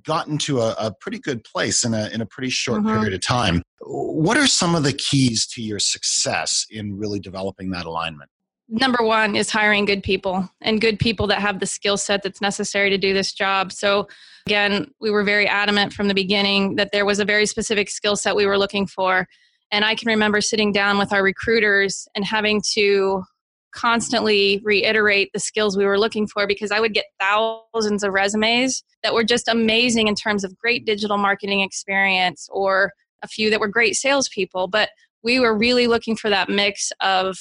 gotten 0.04 0.38
to 0.38 0.60
a, 0.60 0.74
a, 0.78 0.94
pretty 1.00 1.18
good 1.18 1.42
place 1.44 1.84
in 1.84 1.94
a 1.94 2.08
in 2.10 2.20
a 2.20 2.26
pretty 2.26 2.50
short 2.50 2.82
mm-hmm. 2.82 2.96
period 2.96 3.12
of 3.12 3.20
time. 3.20 3.62
What 3.80 4.36
are 4.36 4.46
some 4.46 4.74
of 4.74 4.82
the 4.82 4.92
keys 4.92 5.46
to 5.48 5.62
your 5.62 5.78
success 5.78 6.66
in 6.70 6.98
really 6.98 7.18
developing 7.18 7.70
that 7.70 7.86
alignment? 7.86 8.30
Number 8.68 9.02
one 9.02 9.34
is 9.34 9.50
hiring 9.50 9.84
good 9.84 10.02
people 10.02 10.48
and 10.60 10.80
good 10.80 11.00
people 11.00 11.26
that 11.26 11.40
have 11.40 11.58
the 11.58 11.66
skill 11.66 11.96
set 11.96 12.22
that's 12.22 12.40
necessary 12.40 12.88
to 12.90 12.98
do 12.98 13.12
this 13.12 13.32
job. 13.32 13.72
So, 13.72 14.06
again, 14.46 14.92
we 15.00 15.10
were 15.10 15.24
very 15.24 15.48
adamant 15.48 15.92
from 15.92 16.06
the 16.06 16.14
beginning 16.14 16.76
that 16.76 16.92
there 16.92 17.04
was 17.04 17.18
a 17.18 17.24
very 17.24 17.46
specific 17.46 17.90
skill 17.90 18.14
set 18.14 18.36
we 18.36 18.46
were 18.46 18.58
looking 18.58 18.86
for. 18.86 19.26
And 19.72 19.84
I 19.84 19.96
can 19.96 20.06
remember 20.08 20.40
sitting 20.40 20.70
down 20.70 20.98
with 20.98 21.12
our 21.12 21.22
recruiters 21.22 22.06
and 22.14 22.24
having 22.24 22.62
to 22.74 23.24
constantly 23.72 24.60
reiterate 24.64 25.30
the 25.32 25.40
skills 25.40 25.76
we 25.76 25.84
were 25.84 25.98
looking 25.98 26.26
for 26.26 26.46
because 26.46 26.70
I 26.70 26.80
would 26.80 26.94
get 26.94 27.06
thousands 27.20 28.02
of 28.02 28.12
resumes 28.12 28.82
that 29.02 29.14
were 29.14 29.24
just 29.24 29.48
amazing 29.48 30.08
in 30.08 30.14
terms 30.14 30.44
of 30.44 30.56
great 30.56 30.84
digital 30.84 31.16
marketing 31.16 31.60
experience 31.60 32.48
or 32.52 32.92
a 33.22 33.28
few 33.28 33.50
that 33.50 33.60
were 33.60 33.68
great 33.68 33.96
salespeople. 33.96 34.68
But 34.68 34.90
we 35.22 35.40
were 35.40 35.56
really 35.56 35.86
looking 35.86 36.16
for 36.16 36.30
that 36.30 36.48
mix 36.48 36.92
of 37.00 37.38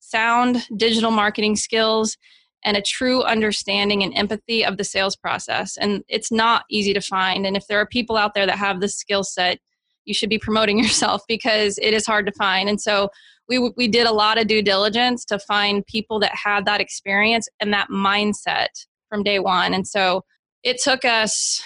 sound 0.00 0.66
digital 0.76 1.10
marketing 1.10 1.56
skills 1.56 2.16
and 2.64 2.76
a 2.76 2.82
true 2.82 3.22
understanding 3.22 4.02
and 4.02 4.14
empathy 4.16 4.64
of 4.64 4.78
the 4.78 4.84
sales 4.84 5.16
process. 5.16 5.76
And 5.76 6.02
it's 6.08 6.32
not 6.32 6.64
easy 6.70 6.94
to 6.94 7.00
find. 7.00 7.46
And 7.46 7.56
if 7.56 7.66
there 7.66 7.78
are 7.78 7.86
people 7.86 8.16
out 8.16 8.34
there 8.34 8.46
that 8.46 8.58
have 8.58 8.80
this 8.80 8.96
skill 8.96 9.22
set, 9.22 9.58
you 10.04 10.14
should 10.14 10.30
be 10.30 10.38
promoting 10.38 10.78
yourself 10.82 11.22
because 11.28 11.78
it 11.78 11.92
is 11.94 12.06
hard 12.06 12.26
to 12.26 12.32
find. 12.32 12.68
And 12.68 12.80
so 12.80 13.10
we 13.48 13.58
we 13.76 13.88
did 13.88 14.06
a 14.06 14.12
lot 14.12 14.38
of 14.38 14.46
due 14.46 14.62
diligence 14.62 15.24
to 15.26 15.38
find 15.38 15.86
people 15.86 16.18
that 16.20 16.34
had 16.34 16.64
that 16.64 16.80
experience 16.80 17.48
and 17.60 17.72
that 17.72 17.90
mindset 17.90 18.68
from 19.08 19.22
day 19.22 19.38
one. 19.38 19.74
And 19.74 19.86
so 19.86 20.24
it 20.62 20.80
took 20.82 21.04
us, 21.04 21.62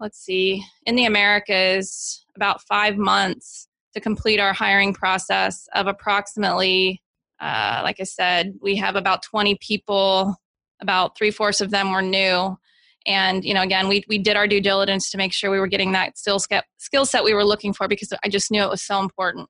let's 0.00 0.18
see, 0.18 0.62
in 0.84 0.96
the 0.96 1.06
Americas 1.06 2.23
about 2.36 2.62
five 2.62 2.96
months 2.96 3.68
to 3.94 4.00
complete 4.00 4.40
our 4.40 4.52
hiring 4.52 4.92
process 4.92 5.68
of 5.74 5.86
approximately, 5.86 7.02
uh, 7.40 7.80
like 7.84 8.00
I 8.00 8.04
said, 8.04 8.54
we 8.60 8.76
have 8.76 8.96
about 8.96 9.22
20 9.22 9.56
people. 9.60 10.34
About 10.80 11.16
three 11.16 11.30
fourths 11.30 11.60
of 11.60 11.70
them 11.70 11.92
were 11.92 12.02
new 12.02 12.58
and 13.06 13.44
you 13.44 13.54
know 13.54 13.62
again 13.62 13.88
we, 13.88 14.04
we 14.08 14.18
did 14.18 14.36
our 14.36 14.46
due 14.46 14.60
diligence 14.60 15.10
to 15.10 15.18
make 15.18 15.32
sure 15.32 15.50
we 15.50 15.60
were 15.60 15.66
getting 15.66 15.92
that 15.92 16.18
skill 16.18 16.38
set 16.38 16.64
skill 16.78 17.06
set 17.06 17.22
we 17.22 17.34
were 17.34 17.44
looking 17.44 17.72
for 17.72 17.86
because 17.86 18.12
i 18.24 18.28
just 18.28 18.50
knew 18.50 18.62
it 18.62 18.70
was 18.70 18.82
so 18.82 18.98
important 18.98 19.48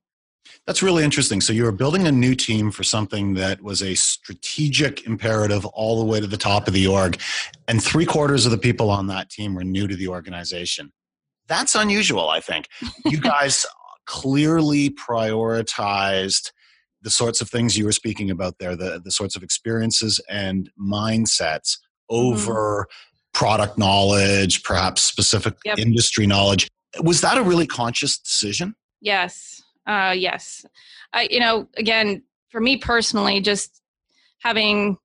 that's 0.65 0.83
really 0.83 1.03
interesting. 1.03 1.41
So 1.41 1.53
you 1.53 1.63
were 1.63 1.71
building 1.71 2.07
a 2.07 2.11
new 2.11 2.35
team 2.35 2.71
for 2.71 2.83
something 2.83 3.33
that 3.35 3.61
was 3.61 3.81
a 3.81 3.95
strategic 3.95 5.05
imperative 5.05 5.65
all 5.65 5.99
the 5.99 6.05
way 6.05 6.19
to 6.19 6.27
the 6.27 6.37
top 6.37 6.67
of 6.67 6.73
the 6.73 6.87
org, 6.87 7.19
and 7.67 7.83
three 7.83 8.05
quarters 8.05 8.45
of 8.45 8.51
the 8.51 8.57
people 8.57 8.89
on 8.89 9.07
that 9.07 9.29
team 9.29 9.55
were 9.55 9.63
new 9.63 9.87
to 9.87 9.95
the 9.95 10.07
organization. 10.07 10.91
That's 11.47 11.75
unusual, 11.75 12.29
I 12.29 12.39
think. 12.39 12.67
You 13.05 13.19
guys 13.19 13.65
clearly 14.05 14.89
prioritized 14.91 16.51
the 17.01 17.09
sorts 17.09 17.41
of 17.41 17.49
things 17.49 17.77
you 17.77 17.85
were 17.85 17.91
speaking 17.91 18.31
about 18.31 18.57
there, 18.59 18.75
the, 18.75 19.01
the 19.03 19.11
sorts 19.11 19.35
of 19.35 19.43
experiences 19.43 20.19
and 20.29 20.69
mindsets 20.79 21.77
mm-hmm. 22.09 22.15
over 22.15 22.87
mm-hmm. 22.87 23.37
product 23.37 23.77
knowledge, 23.77 24.63
perhaps 24.63 25.03
specific 25.03 25.55
yep. 25.65 25.77
industry 25.77 26.25
knowledge. 26.25 26.67
Was 27.01 27.21
that 27.21 27.37
a 27.37 27.43
really 27.43 27.67
conscious 27.67 28.17
decision? 28.17 28.75
Yes 29.01 29.61
uh, 29.87 30.13
yes. 30.17 30.65
I, 31.13 31.27
you 31.29 31.39
know, 31.39 31.67
again, 31.77 32.23
for 32.49 32.59
me 32.59 32.77
personally, 32.77 33.41
just 33.41 33.81
having 34.39 34.97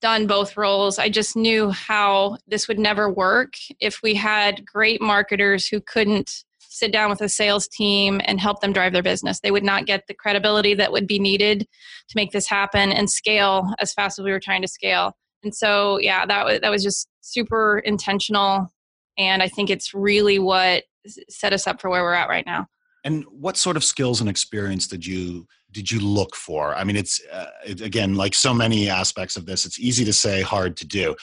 done 0.00 0.26
both 0.26 0.56
roles, 0.56 0.98
I 0.98 1.08
just 1.08 1.36
knew 1.36 1.70
how 1.70 2.36
this 2.46 2.68
would 2.68 2.78
never 2.78 3.10
work 3.10 3.54
if 3.80 4.02
we 4.02 4.14
had 4.14 4.64
great 4.66 5.00
marketers 5.00 5.66
who 5.66 5.80
couldn't 5.80 6.44
sit 6.76 6.92
down 6.92 7.08
with 7.08 7.22
a 7.22 7.28
sales 7.28 7.66
team 7.68 8.20
and 8.24 8.38
help 8.38 8.60
them 8.60 8.72
drive 8.72 8.92
their 8.92 9.02
business. 9.02 9.40
They 9.40 9.50
would 9.50 9.64
not 9.64 9.86
get 9.86 10.06
the 10.06 10.14
credibility 10.14 10.74
that 10.74 10.92
would 10.92 11.06
be 11.06 11.18
needed 11.18 11.60
to 11.60 12.16
make 12.16 12.32
this 12.32 12.46
happen 12.46 12.92
and 12.92 13.08
scale 13.08 13.72
as 13.80 13.94
fast 13.94 14.18
as 14.18 14.24
we 14.24 14.30
were 14.30 14.40
trying 14.40 14.62
to 14.62 14.68
scale. 14.68 15.16
And 15.42 15.54
so, 15.54 15.98
yeah, 15.98 16.26
that 16.26 16.44
was 16.44 16.60
that 16.60 16.70
was 16.70 16.82
just 16.82 17.08
super 17.20 17.78
intentional, 17.78 18.72
and 19.16 19.42
I 19.42 19.48
think 19.48 19.70
it's 19.70 19.94
really 19.94 20.38
what 20.38 20.84
set 21.28 21.52
us 21.52 21.66
up 21.66 21.80
for 21.80 21.88
where 21.88 22.02
we're 22.02 22.14
at 22.14 22.28
right 22.28 22.44
now. 22.44 22.66
And 23.04 23.24
what 23.30 23.56
sort 23.56 23.76
of 23.76 23.84
skills 23.84 24.20
and 24.20 24.28
experience 24.28 24.88
did 24.88 25.06
you 25.06 25.46
did 25.76 25.90
you 25.90 26.00
look 26.00 26.34
for? 26.34 26.74
I 26.74 26.84
mean, 26.84 26.96
it's 26.96 27.20
uh, 27.30 27.50
it, 27.66 27.82
again 27.82 28.14
like 28.14 28.32
so 28.32 28.54
many 28.54 28.88
aspects 28.88 29.36
of 29.36 29.44
this. 29.44 29.66
It's 29.66 29.78
easy 29.78 30.06
to 30.06 30.12
say, 30.12 30.40
hard 30.40 30.74
to 30.78 30.86
do. 30.86 31.14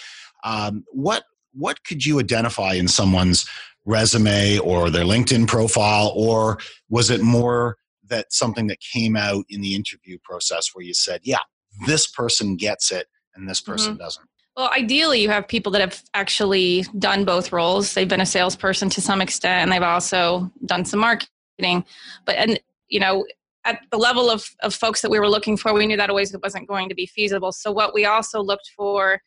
Um, 0.43 0.85
what 0.91 1.23
what 1.53 1.83
could 1.83 2.05
you 2.05 2.19
identify 2.19 2.73
in 2.73 2.87
someone's 2.87 3.47
resume 3.85 4.59
or 4.59 4.91
their 4.91 5.05
LinkedIn 5.05 5.47
profile, 5.47 6.13
or 6.15 6.59
was 6.87 7.09
it 7.09 7.21
more 7.21 7.77
that 8.09 8.31
something 8.31 8.67
that 8.67 8.77
came 8.79 9.15
out 9.15 9.43
in 9.49 9.61
the 9.61 9.73
interview 9.73 10.19
process 10.23 10.69
where 10.73 10.85
you 10.85 10.93
said, 10.93 11.21
"Yeah, 11.23 11.43
this 11.87 12.05
person 12.05 12.55
gets 12.55 12.91
it, 12.91 13.07
and 13.33 13.49
this 13.49 13.59
person 13.59 13.93
mm-hmm. 13.93 14.03
doesn't"? 14.03 14.29
Well, 14.55 14.69
ideally, 14.71 15.19
you 15.19 15.29
have 15.29 15.47
people 15.47 15.71
that 15.71 15.81
have 15.81 16.03
actually 16.13 16.85
done 16.99 17.25
both 17.25 17.51
roles. 17.51 17.95
They've 17.95 18.07
been 18.07 18.21
a 18.21 18.25
salesperson 18.27 18.87
to 18.91 19.01
some 19.01 19.19
extent, 19.19 19.63
and 19.63 19.71
they've 19.71 19.81
also 19.81 20.51
done 20.67 20.85
some 20.85 20.99
marketing 20.99 21.29
marketing. 21.59 21.85
But 22.25 22.35
and 22.35 22.59
you 22.87 22.99
know, 22.99 23.25
at 23.65 23.80
the 23.91 23.97
level 23.97 24.30
of, 24.30 24.45
of 24.62 24.73
folks 24.73 25.02
that 25.02 25.12
we 25.12 25.19
were 25.19 25.30
looking 25.30 25.58
for, 25.58 25.73
we 25.73 25.88
knew 25.88 25.97
that 25.97 26.10
always 26.10 26.36
wasn't 26.43 26.67
going 26.67 26.89
to 26.89 26.95
be 26.95 27.06
feasible. 27.06 27.52
So 27.52 27.71
what 27.71 27.93
we 27.93 28.06
also 28.06 28.41
looked 28.41 28.71
for 28.76 29.21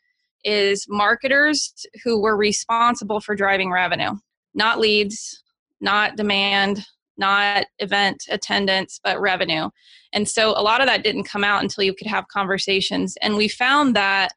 is 0.44 0.86
marketers 0.88 1.72
who 2.04 2.20
were 2.20 2.36
responsible 2.36 3.20
for 3.20 3.34
driving 3.34 3.70
revenue, 3.70 4.12
not 4.54 4.78
leads, 4.78 5.42
not 5.80 6.16
demand, 6.16 6.84
not 7.18 7.66
event 7.78 8.24
attendance, 8.30 9.00
but 9.02 9.20
revenue. 9.20 9.70
And 10.12 10.28
so 10.28 10.50
a 10.50 10.62
lot 10.62 10.80
of 10.80 10.86
that 10.86 11.02
didn't 11.02 11.24
come 11.24 11.44
out 11.44 11.62
until 11.62 11.84
you 11.84 11.94
could 11.94 12.06
have 12.06 12.28
conversations. 12.28 13.16
And 13.22 13.36
we 13.36 13.48
found 13.48 13.96
that 13.96 14.32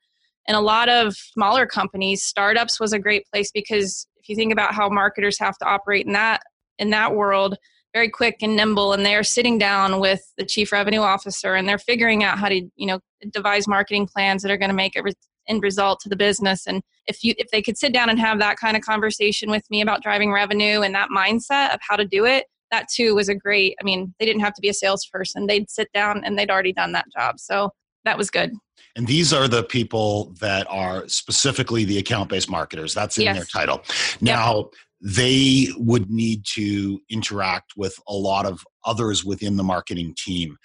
in 0.47 0.55
a 0.55 0.61
lot 0.61 0.89
of 0.89 1.15
smaller 1.15 1.67
companies, 1.67 2.23
startups 2.23 2.79
was 2.79 2.93
a 2.93 2.99
great 2.99 3.25
place 3.31 3.51
because 3.51 4.07
if 4.15 4.27
you 4.29 4.35
think 4.35 4.51
about 4.51 4.73
how 4.73 4.89
marketers 4.89 5.37
have 5.39 5.57
to 5.59 5.65
operate 5.65 6.05
in 6.05 6.13
that 6.13 6.41
in 6.79 6.89
that 6.91 7.13
world, 7.13 7.57
very 7.93 8.09
quick 8.09 8.37
and 8.41 8.55
nimble 8.55 8.93
and 8.93 9.05
they're 9.05 9.23
sitting 9.23 9.57
down 9.57 9.99
with 9.99 10.21
the 10.37 10.45
chief 10.45 10.71
revenue 10.71 11.01
officer 11.01 11.55
and 11.55 11.67
they're 11.67 11.77
figuring 11.79 12.23
out 12.23 12.37
how 12.37 12.49
to 12.49 12.61
you 12.75 12.87
know 12.87 12.99
devise 13.31 13.67
marketing 13.67 14.07
plans 14.07 14.41
that 14.41 14.51
are 14.51 14.57
going 14.57 14.69
to 14.69 14.75
make 14.75 14.95
a 14.95 15.03
re- 15.03 15.13
end 15.47 15.63
result 15.63 15.99
to 15.99 16.09
the 16.09 16.15
business 16.15 16.67
and 16.67 16.81
if 17.07 17.23
you 17.23 17.33
if 17.37 17.49
they 17.51 17.61
could 17.61 17.77
sit 17.77 17.91
down 17.91 18.09
and 18.09 18.19
have 18.19 18.39
that 18.39 18.57
kind 18.57 18.77
of 18.77 18.83
conversation 18.83 19.49
with 19.49 19.63
me 19.71 19.81
about 19.81 20.03
driving 20.03 20.31
revenue 20.31 20.81
and 20.81 20.93
that 20.93 21.09
mindset 21.09 21.73
of 21.73 21.79
how 21.81 21.95
to 21.95 22.05
do 22.05 22.25
it 22.25 22.45
that 22.71 22.87
too 22.93 23.15
was 23.15 23.29
a 23.29 23.35
great 23.35 23.75
i 23.81 23.83
mean 23.83 24.13
they 24.19 24.25
didn't 24.25 24.41
have 24.41 24.53
to 24.53 24.61
be 24.61 24.69
a 24.69 24.73
salesperson 24.73 25.47
they'd 25.47 25.69
sit 25.69 25.91
down 25.93 26.23
and 26.23 26.37
they'd 26.37 26.51
already 26.51 26.73
done 26.73 26.91
that 26.91 27.05
job 27.17 27.39
so 27.39 27.69
that 28.05 28.17
was 28.17 28.29
good 28.29 28.51
and 28.95 29.07
these 29.07 29.33
are 29.33 29.47
the 29.47 29.63
people 29.63 30.35
that 30.39 30.67
are 30.69 31.07
specifically 31.07 31.85
the 31.85 31.99
account 31.99 32.29
based 32.29 32.49
marketers. 32.49 32.93
That's 32.93 33.17
in 33.17 33.25
yes. 33.25 33.35
their 33.37 33.45
title. 33.45 33.83
Now, 34.19 34.57
yep 34.57 34.65
they 35.01 35.67
would 35.77 36.09
need 36.09 36.45
to 36.53 36.99
interact 37.09 37.73
with 37.77 37.97
a 38.07 38.13
lot 38.13 38.45
of 38.45 38.63
others 38.85 39.23
within 39.23 39.55
the 39.55 39.63
marketing 39.63 40.13
team. 40.17 40.57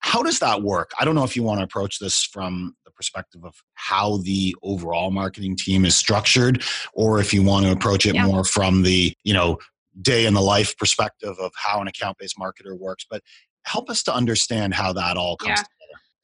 How 0.00 0.22
does 0.22 0.38
that 0.40 0.62
work? 0.62 0.90
I 0.98 1.04
don't 1.04 1.14
know 1.14 1.24
if 1.24 1.36
you 1.36 1.42
want 1.42 1.60
to 1.60 1.64
approach 1.64 1.98
this 1.98 2.24
from 2.24 2.74
the 2.84 2.90
perspective 2.90 3.44
of 3.44 3.54
how 3.74 4.18
the 4.18 4.56
overall 4.62 5.10
marketing 5.10 5.56
team 5.56 5.84
is 5.84 5.94
structured 5.94 6.62
or 6.94 7.20
if 7.20 7.32
you 7.32 7.42
want 7.42 7.66
to 7.66 7.72
approach 7.72 8.06
it 8.06 8.14
yeah. 8.14 8.26
more 8.26 8.44
from 8.44 8.82
the, 8.82 9.14
you 9.24 9.34
know, 9.34 9.58
day 10.00 10.26
in 10.26 10.34
the 10.34 10.40
life 10.40 10.76
perspective 10.78 11.36
of 11.38 11.52
how 11.54 11.80
an 11.80 11.86
account 11.86 12.16
based 12.18 12.38
marketer 12.38 12.78
works, 12.78 13.06
but 13.08 13.22
help 13.64 13.90
us 13.90 14.02
to 14.02 14.14
understand 14.14 14.74
how 14.74 14.92
that 14.92 15.16
all 15.16 15.36
comes 15.36 15.60
yeah. 15.60 15.64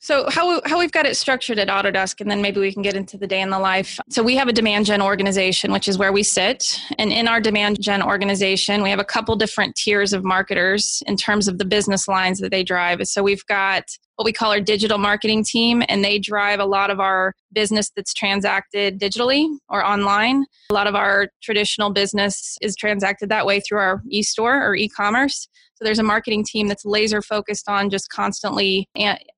So 0.01 0.31
how 0.31 0.61
how 0.65 0.79
we've 0.79 0.93
got 0.93 1.07
it 1.07 1.17
structured 1.17 1.59
at 1.59 1.69
Autodesk, 1.69 2.21
and 2.21 2.31
then 2.31 2.41
maybe 2.41 2.61
we 2.61 2.73
can 2.73 2.83
get 2.83 2.95
into 2.95 3.19
the 3.19 3.27
day 3.27 3.41
in 3.41 3.51
the 3.51 3.59
life. 3.59 3.99
So 4.11 4.23
we 4.23 4.37
have 4.37 4.47
a 4.47 4.53
demand 4.53 4.87
gen 4.87 5.03
organization, 5.03 5.73
which 5.73 5.89
is 5.89 5.99
where 5.99 6.13
we 6.13 6.23
sit, 6.23 6.79
and 6.99 7.13
in 7.13 7.27
our 7.27 7.41
demand 7.41 7.83
gen 7.83 8.03
organization, 8.03 8.83
we 8.83 8.91
have 8.91 9.01
a 9.01 9.05
couple 9.05 9.35
different 9.35 9.75
tiers 9.75 10.13
of 10.13 10.23
marketers 10.23 11.03
in 11.07 11.17
terms 11.17 11.49
of 11.49 11.59
the 11.59 11.65
business 11.65 12.07
lines 12.07 12.39
that 12.39 12.53
they 12.53 12.63
drive. 12.63 13.07
So 13.09 13.25
we've 13.25 13.45
got 13.47 13.85
what 14.15 14.25
we 14.25 14.33
call 14.33 14.53
our 14.53 14.61
digital 14.61 14.99
marketing 14.99 15.45
team, 15.45 15.83
and 15.89 16.05
they 16.05 16.19
drive 16.19 16.61
a 16.61 16.65
lot 16.65 16.91
of 16.91 17.01
our 17.01 17.35
business 17.53 17.91
that's 17.95 18.15
transacted 18.15 19.01
digitally 19.01 19.49
or 19.69 19.85
online. 19.85 20.45
A 20.71 20.75
lot 20.75 20.87
of 20.87 20.95
our 20.95 21.29
traditional 21.43 21.91
business 21.91 22.57
is 22.61 22.77
transacted 22.77 23.29
that 23.31 23.47
way 23.47 23.61
through 23.61 23.79
our 23.79 24.03
e-store 24.11 24.65
or 24.65 24.75
e-commerce. 24.77 25.49
So 25.79 25.85
there's 25.85 26.01
a 26.01 26.05
marketing 26.05 26.43
team 26.43 26.67
that's 26.67 26.85
laser 26.85 27.23
focused 27.23 27.69
on 27.69 27.88
just 27.88 28.11
constantly 28.11 28.88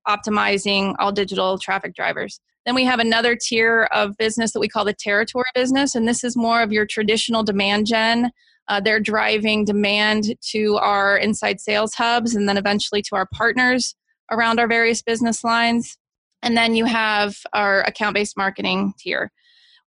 optimizing 0.09 0.95
all 0.99 1.13
digital 1.13 1.59
traffic 1.59 1.95
drivers. 1.95 2.41
Then 2.65 2.75
we 2.75 2.85
have 2.85 2.99
another 2.99 3.37
tier 3.37 3.89
of 3.93 4.17
business 4.17 4.53
that 4.53 4.61
we 4.61 4.69
call 4.69 4.87
the 4.87 4.95
territory 4.95 5.45
business, 5.55 5.95
and 5.95 6.09
this 6.09 6.25
is 6.25 6.39
more 6.39 6.63
of 6.63 6.73
your 6.73 6.87
traditional 6.87 7.43
demand 7.43 7.87
gen. 7.87 8.31
Uh, 8.69 8.81
they're 8.81 9.01
driving 9.01 9.67
demand 9.67 10.35
to 10.53 10.77
our 10.77 11.19
inside 11.19 11.61
sales 11.61 11.93
hubs 11.93 12.35
and 12.35 12.49
then 12.49 12.57
eventually 12.57 13.03
to 13.03 13.17
our 13.17 13.27
partners 13.35 13.95
around 14.31 14.59
our 14.59 14.69
various 14.69 15.03
business 15.03 15.45
lines. 15.45 15.99
And 16.43 16.57
then 16.57 16.75
you 16.75 16.87
have 16.87 17.37
our 17.53 17.83
account 17.83 18.15
based 18.15 18.39
marketing 18.39 18.95
tier 18.99 19.31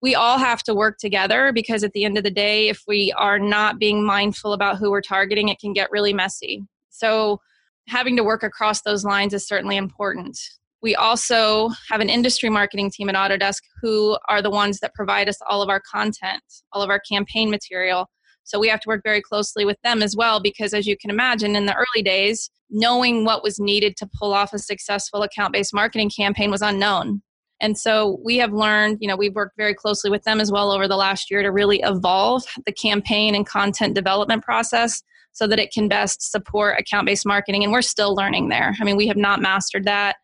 we 0.03 0.17
all 0.17 0.37
have 0.37 0.65
to 0.65 0.75
work 0.75 0.99
together 0.99 1.53
because 1.53 1.85
at 1.85 1.93
the 1.93 2.05
end 2.05 2.19
of 2.19 2.25
the 2.25 2.31
day, 2.31 2.69
if 2.69 2.83
we 2.89 3.13
are 3.17 3.39
not 3.39 3.79
being 3.79 4.05
mindful 4.05 4.53
about 4.53 4.77
who 4.77 4.91
we're 4.91 5.01
targeting, 5.01 5.49
it 5.49 5.61
can 5.61 5.73
get 5.73 5.93
really 5.93 6.13
messy. 6.13 6.67
So, 6.91 7.41
having 7.89 8.17
to 8.17 8.25
work 8.25 8.43
across 8.43 8.83
those 8.83 9.05
lines 9.05 9.33
is 9.33 9.47
certainly 9.47 9.77
important. 9.77 10.39
We 10.83 10.95
also 10.97 11.71
have 11.89 12.01
an 12.01 12.09
industry 12.09 12.49
marketing 12.49 12.91
team 12.91 13.09
at 13.09 13.15
Autodesk 13.15 13.63
who 13.81 14.19
are 14.29 14.43
the 14.43 14.51
ones 14.51 14.81
that 14.81 14.95
provide 14.95 15.29
us 15.29 15.39
all 15.49 15.63
of 15.63 15.69
our 15.69 15.81
content, 15.81 16.43
all 16.73 16.83
of 16.83 16.91
our 16.91 17.01
campaign 17.01 17.51
material. 17.51 18.09
So 18.45 18.59
we 18.59 18.69
have 18.69 18.81
to 18.81 18.89
work 18.89 19.03
very 19.05 19.23
closely 19.23 19.65
with 19.65 19.79
them 19.83 20.03
as 20.03 20.17
well 20.17 20.41
because, 20.41 20.75
as 20.75 20.87
you 20.87 20.97
can 20.97 21.11
imagine, 21.11 21.55
in 21.55 21.67
the 21.67 21.75
early 21.75 22.03
days, 22.03 22.51
knowing 22.71 23.25
what 23.25 23.45
was 23.45 23.61
needed 23.61 23.97
to 23.99 24.11
pull 24.19 24.33
off 24.33 24.53
a 24.53 24.59
successful 24.59 25.23
account 25.23 25.53
based 25.53 25.73
marketing 25.73 26.11
campaign 26.11 26.51
was 26.51 26.63
unknown. 26.63 27.23
And 27.63 27.79
so 27.79 28.19
we 28.25 28.37
have 28.39 28.53
learned, 28.53 28.99
you 29.01 29.07
know, 29.07 29.17
we've 29.17 29.35
worked 29.35 29.57
very 29.57 29.73
closely 29.73 30.11
with 30.11 30.25
them 30.25 30.41
as 30.41 30.51
well 30.51 30.73
over 30.73 30.89
the 30.89 30.97
last 30.97 31.31
year 31.31 31.43
to 31.43 31.51
really 31.53 31.81
evolve 31.85 32.43
the 32.67 32.73
campaign 32.73 33.37
and 33.37 33.47
content 33.47 33.95
development 33.95 34.43
process 34.43 35.03
so 35.31 35.47
that 35.47 35.61
it 35.61 35.73
can 35.73 35.89
best 35.89 36.31
support 36.31 36.79
account 36.79 37.07
based 37.07 37.25
marketing. 37.25 37.63
And 37.63 37.73
we're 37.73 37.81
still 37.81 38.15
learning 38.15 38.49
there. 38.49 38.75
I 38.81 38.85
mean, 38.85 38.97
we 38.97 39.07
have 39.07 39.17
not 39.17 39.41
mastered 39.41 39.85
that. 39.85 40.17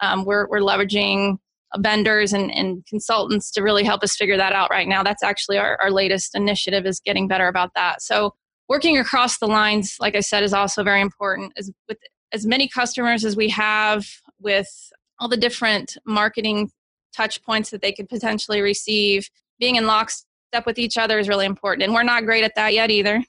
Um, 0.00 0.24
we're, 0.24 0.48
we're 0.48 0.60
leveraging 0.60 1.38
vendors 1.78 2.32
and, 2.32 2.52
and 2.52 2.86
consultants 2.86 3.50
to 3.50 3.62
really 3.62 3.82
help 3.82 4.04
us 4.04 4.14
figure 4.14 4.36
that 4.36 4.52
out 4.52 4.70
right 4.70 4.86
now. 4.86 5.02
That's 5.02 5.24
actually 5.24 5.58
our, 5.58 5.76
our 5.82 5.90
latest 5.90 6.36
initiative 6.36 6.86
is 6.86 7.00
getting 7.00 7.26
better 7.26 7.48
about 7.48 7.72
that. 7.74 8.02
So 8.02 8.34
working 8.68 8.96
across 8.96 9.38
the 9.38 9.48
lines, 9.48 9.96
like 9.98 10.14
I 10.14 10.20
said, 10.20 10.44
is 10.44 10.54
also 10.54 10.84
very 10.84 11.00
important. 11.00 11.52
As 11.56 11.72
with 11.88 11.98
as 12.32 12.46
many 12.46 12.68
customers 12.68 13.24
as 13.24 13.36
we 13.36 13.48
have 13.48 14.06
with 14.40 14.68
all 15.18 15.28
the 15.28 15.36
different 15.36 15.96
marketing 16.06 16.70
touch 17.14 17.42
points 17.42 17.70
that 17.70 17.82
they 17.82 17.92
could 17.92 18.08
potentially 18.08 18.60
receive. 18.60 19.28
Being 19.58 19.76
in 19.76 19.86
lockstep 19.86 20.66
with 20.66 20.78
each 20.78 20.96
other 20.98 21.18
is 21.18 21.28
really 21.28 21.46
important. 21.46 21.84
And 21.84 21.94
we're 21.94 22.02
not 22.02 22.24
great 22.24 22.44
at 22.44 22.54
that 22.56 22.74
yet 22.74 22.90
either. 22.90 23.22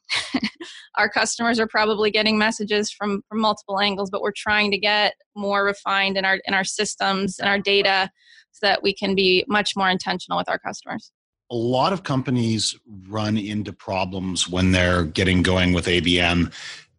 Our 0.97 1.09
customers 1.09 1.59
are 1.59 1.67
probably 1.67 2.09
getting 2.11 2.37
messages 2.37 2.91
from, 2.91 3.21
from 3.27 3.39
multiple 3.39 3.79
angles, 3.79 4.09
but 4.09 4.21
we're 4.21 4.31
trying 4.35 4.71
to 4.71 4.77
get 4.77 5.13
more 5.35 5.65
refined 5.65 6.17
in 6.17 6.23
our 6.23 6.39
in 6.45 6.53
our 6.53 6.63
systems 6.63 7.37
and 7.37 7.49
our 7.49 7.59
data 7.59 8.09
so 8.51 8.65
that 8.65 8.81
we 8.81 8.93
can 8.93 9.15
be 9.15 9.43
much 9.49 9.75
more 9.75 9.89
intentional 9.89 10.37
with 10.37 10.47
our 10.47 10.57
customers. 10.57 11.11
A 11.51 11.55
lot 11.55 11.91
of 11.91 12.03
companies 12.03 12.75
run 13.09 13.37
into 13.37 13.73
problems 13.73 14.49
when 14.49 14.71
they're 14.71 15.03
getting 15.03 15.41
going 15.41 15.73
with 15.73 15.85
ABM 15.87 16.51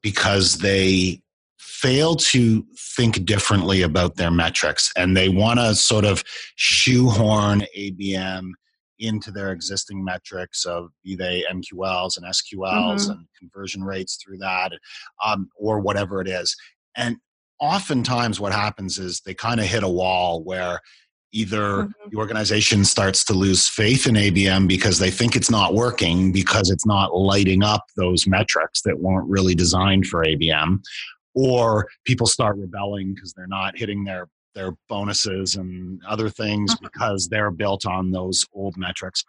because 0.03 0.59
they 0.59 1.23
fail 1.81 2.15
to 2.15 2.65
think 2.97 3.25
differently 3.25 3.83
about 3.83 4.17
their 4.17 4.31
metrics 4.31 4.91
and 4.97 5.17
they 5.17 5.29
want 5.29 5.59
to 5.61 5.75
sort 5.75 6.05
of 6.05 6.25
shoehorn 6.57 7.63
ABM 7.77 8.51
into 8.99 9.31
their 9.31 9.53
existing 9.53 10.03
metrics 10.03 10.65
of 10.65 10.89
be 11.05 11.15
they 11.15 11.45
MQLs 11.53 12.17
and 12.17 12.27
SQLs 12.27 13.03
mm-hmm. 13.03 13.11
and 13.11 13.27
conversion 13.39 13.85
rates 13.85 14.17
through 14.17 14.39
that 14.39 14.73
um, 15.23 15.51
or 15.59 15.81
whatever 15.81 16.23
it 16.23 16.29
is. 16.29 16.57
And 16.97 17.17
oftentimes 17.61 18.41
what 18.41 18.53
happens 18.53 18.99
is 18.99 19.21
they 19.21 19.35
kind 19.35 19.61
of 19.61 19.67
hit 19.67 19.83
a 19.83 19.89
wall 19.89 20.43
where 20.43 20.81
either 21.33 21.61
mm-hmm. 21.61 22.09
the 22.11 22.17
organization 22.17 22.87
starts 22.87 23.23
to 23.25 23.35
lose 23.35 23.69
faith 23.69 24.07
in 24.07 24.15
ABM 24.15 24.67
because 24.67 24.99
they 24.99 25.11
think 25.11 25.37
it's 25.37 25.51
not 25.51 25.75
working 25.75 26.33
because 26.33 26.71
it's 26.71 26.87
not 26.87 27.15
lighting 27.15 27.63
up 27.63 27.85
those 27.97 28.27
metrics 28.27 28.81
that 28.83 28.99
weren't 28.99 29.29
really 29.29 29.55
designed 29.55 30.07
for 30.07 30.25
ABM 30.25 30.79
or 31.37 31.87
people 32.05 32.27
start 32.27 32.57
rebelling 32.57 33.15
because 33.15 33.35
they're 33.35 33.47
not 33.47 33.77
hitting 33.77 34.03
their 34.03 34.29
their 34.55 34.73
bonuses 34.89 35.57
and 35.57 36.01
other 36.09 36.31
things 36.31 36.73
uh-huh. 36.73 36.89
because 36.91 37.29
they're 37.29 37.51
built 37.51 37.87
on 37.87 38.11
those 38.11 38.45
old 38.55 38.77
metrics. 38.79 39.23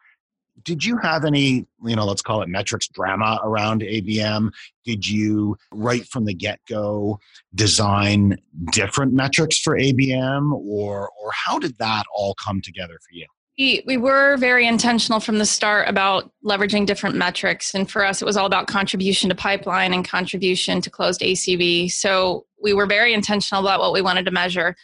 Did 0.64 0.84
you 0.84 0.98
have 0.98 1.26
any 1.26 1.68
you 1.84 1.96
know 1.96 2.06
let's 2.06 2.22
call 2.24 2.42
it 2.42 2.50
metrics 2.50 2.88
drama 2.88 3.40
around 3.44 3.82
abm 3.82 4.50
did 4.86 5.08
you 5.08 5.56
right 5.72 6.04
from 6.08 6.26
the 6.26 6.34
get-go 6.34 7.20
design 7.54 8.36
different 8.72 9.14
metrics 9.14 9.60
for 9.60 9.78
abm 9.78 10.54
or 10.54 11.12
or 11.22 11.32
how 11.32 11.60
did 11.60 11.78
that 11.78 12.06
all 12.12 12.34
come 12.44 12.60
together 12.60 12.98
for 13.08 13.14
you 13.14 13.28
we, 13.58 13.84
we 13.88 13.98
were 13.98 14.38
very 14.38 14.68
intentional 14.68 15.20
from 15.20 15.40
the 15.40 15.46
start 15.46 15.90
about 15.90 16.32
leveraging 16.46 16.86
different 16.86 17.16
metrics. 17.16 17.74
And 17.74 17.90
for 17.90 18.06
us, 18.06 18.22
it 18.22 18.26
was 18.26 18.38
all 18.38 18.46
about 18.46 18.68
contribution 18.68 19.30
to 19.30 19.36
pipeline 19.36 19.94
and 19.94 20.08
contribution 20.08 20.80
to 20.82 20.90
closed 20.92 21.22
ACV. 21.22 21.92
So 21.92 22.46
we 22.62 22.74
were 22.74 22.86
very 22.86 23.14
intentional 23.14 23.64
about 23.66 23.80
what 23.80 23.94
we 23.94 24.02
wanted 24.02 24.26
to 24.26 24.32
measure. 24.32 24.76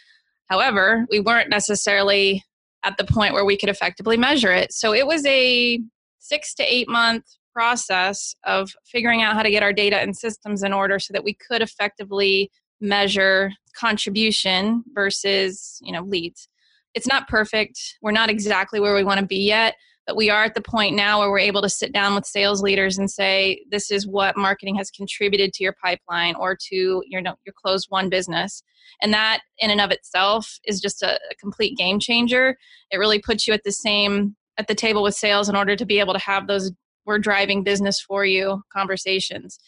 However, 0.46 1.06
we 1.08 1.20
weren't 1.20 1.50
necessarily 1.50 2.44
at 2.82 2.96
the 2.98 3.04
point 3.04 3.32
where 3.32 3.44
we 3.44 3.56
could 3.56 3.68
effectively 3.68 4.16
measure 4.16 4.52
it. 4.52 4.72
So 4.72 4.92
it 4.92 5.06
was 5.06 5.24
a 5.24 5.80
six 6.18 6.54
to 6.54 6.62
eight 6.62 6.88
month 6.88 7.24
process 7.52 8.34
of 8.44 8.72
figuring 8.84 9.22
out 9.22 9.34
how 9.34 9.42
to 9.42 9.50
get 9.50 9.62
our 9.62 9.72
data 9.72 9.98
and 9.98 10.16
systems 10.16 10.64
in 10.64 10.72
order 10.72 10.98
so 10.98 11.12
that 11.12 11.22
we 11.22 11.34
could 11.34 11.62
effectively 11.62 12.50
measure 12.80 13.52
contribution 13.76 14.82
versus 14.92 15.78
you 15.80 15.92
know 15.92 16.02
leads 16.02 16.48
it's 16.94 17.06
not 17.06 17.28
perfect. 17.28 17.78
We're 18.02 18.12
not 18.12 18.30
exactly 18.30 18.80
where 18.80 18.94
we 18.94 19.04
want 19.04 19.20
to 19.20 19.26
be 19.26 19.44
yet, 19.44 19.74
but 20.06 20.16
we 20.16 20.30
are 20.30 20.44
at 20.44 20.54
the 20.54 20.60
point 20.60 20.94
now 20.94 21.18
where 21.18 21.30
we're 21.30 21.38
able 21.38 21.62
to 21.62 21.68
sit 21.68 21.92
down 21.92 22.14
with 22.14 22.26
sales 22.26 22.62
leaders 22.62 22.98
and 22.98 23.10
say, 23.10 23.64
this 23.70 23.90
is 23.90 24.06
what 24.06 24.36
marketing 24.36 24.76
has 24.76 24.90
contributed 24.90 25.52
to 25.54 25.64
your 25.64 25.74
pipeline 25.82 26.34
or 26.36 26.56
to 26.68 27.02
your, 27.06 27.20
your 27.20 27.54
closed 27.54 27.88
won 27.90 28.08
business. 28.08 28.62
And 29.02 29.12
that 29.12 29.40
in 29.58 29.70
and 29.70 29.80
of 29.80 29.90
itself 29.90 30.58
is 30.64 30.80
just 30.80 31.02
a, 31.02 31.14
a 31.30 31.34
complete 31.40 31.76
game 31.76 31.98
changer. 31.98 32.56
It 32.90 32.98
really 32.98 33.18
puts 33.18 33.48
you 33.48 33.54
at 33.54 33.64
the 33.64 33.72
same 33.72 34.36
at 34.56 34.68
the 34.68 34.74
table 34.74 35.02
with 35.02 35.16
sales 35.16 35.48
in 35.48 35.56
order 35.56 35.74
to 35.74 35.84
be 35.84 35.98
able 35.98 36.12
to 36.12 36.20
have 36.20 36.46
those 36.46 36.70
we're 37.06 37.18
driving 37.18 37.62
business 37.62 38.00
for 38.00 38.24
you 38.24 38.62
conversations. 38.72 39.58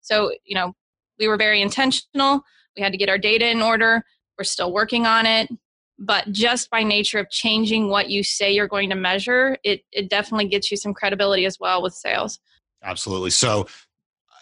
So, 0.00 0.32
you 0.44 0.54
know, 0.54 0.72
we 1.18 1.28
were 1.28 1.36
very 1.36 1.60
intentional. 1.60 2.42
We 2.76 2.82
had 2.82 2.92
to 2.92 2.98
get 2.98 3.08
our 3.08 3.18
data 3.18 3.50
in 3.50 3.60
order. 3.60 4.02
We're 4.38 4.44
still 4.44 4.72
working 4.72 5.04
on 5.04 5.26
it 5.26 5.50
but 5.98 6.30
just 6.30 6.70
by 6.70 6.82
nature 6.82 7.18
of 7.18 7.30
changing 7.30 7.88
what 7.88 8.10
you 8.10 8.22
say 8.22 8.52
you're 8.52 8.68
going 8.68 8.90
to 8.90 8.96
measure 8.96 9.56
it, 9.64 9.82
it 9.92 10.10
definitely 10.10 10.46
gets 10.46 10.70
you 10.70 10.76
some 10.76 10.92
credibility 10.92 11.46
as 11.46 11.58
well 11.58 11.82
with 11.82 11.94
sales. 11.94 12.38
Absolutely. 12.82 13.30
So 13.30 13.66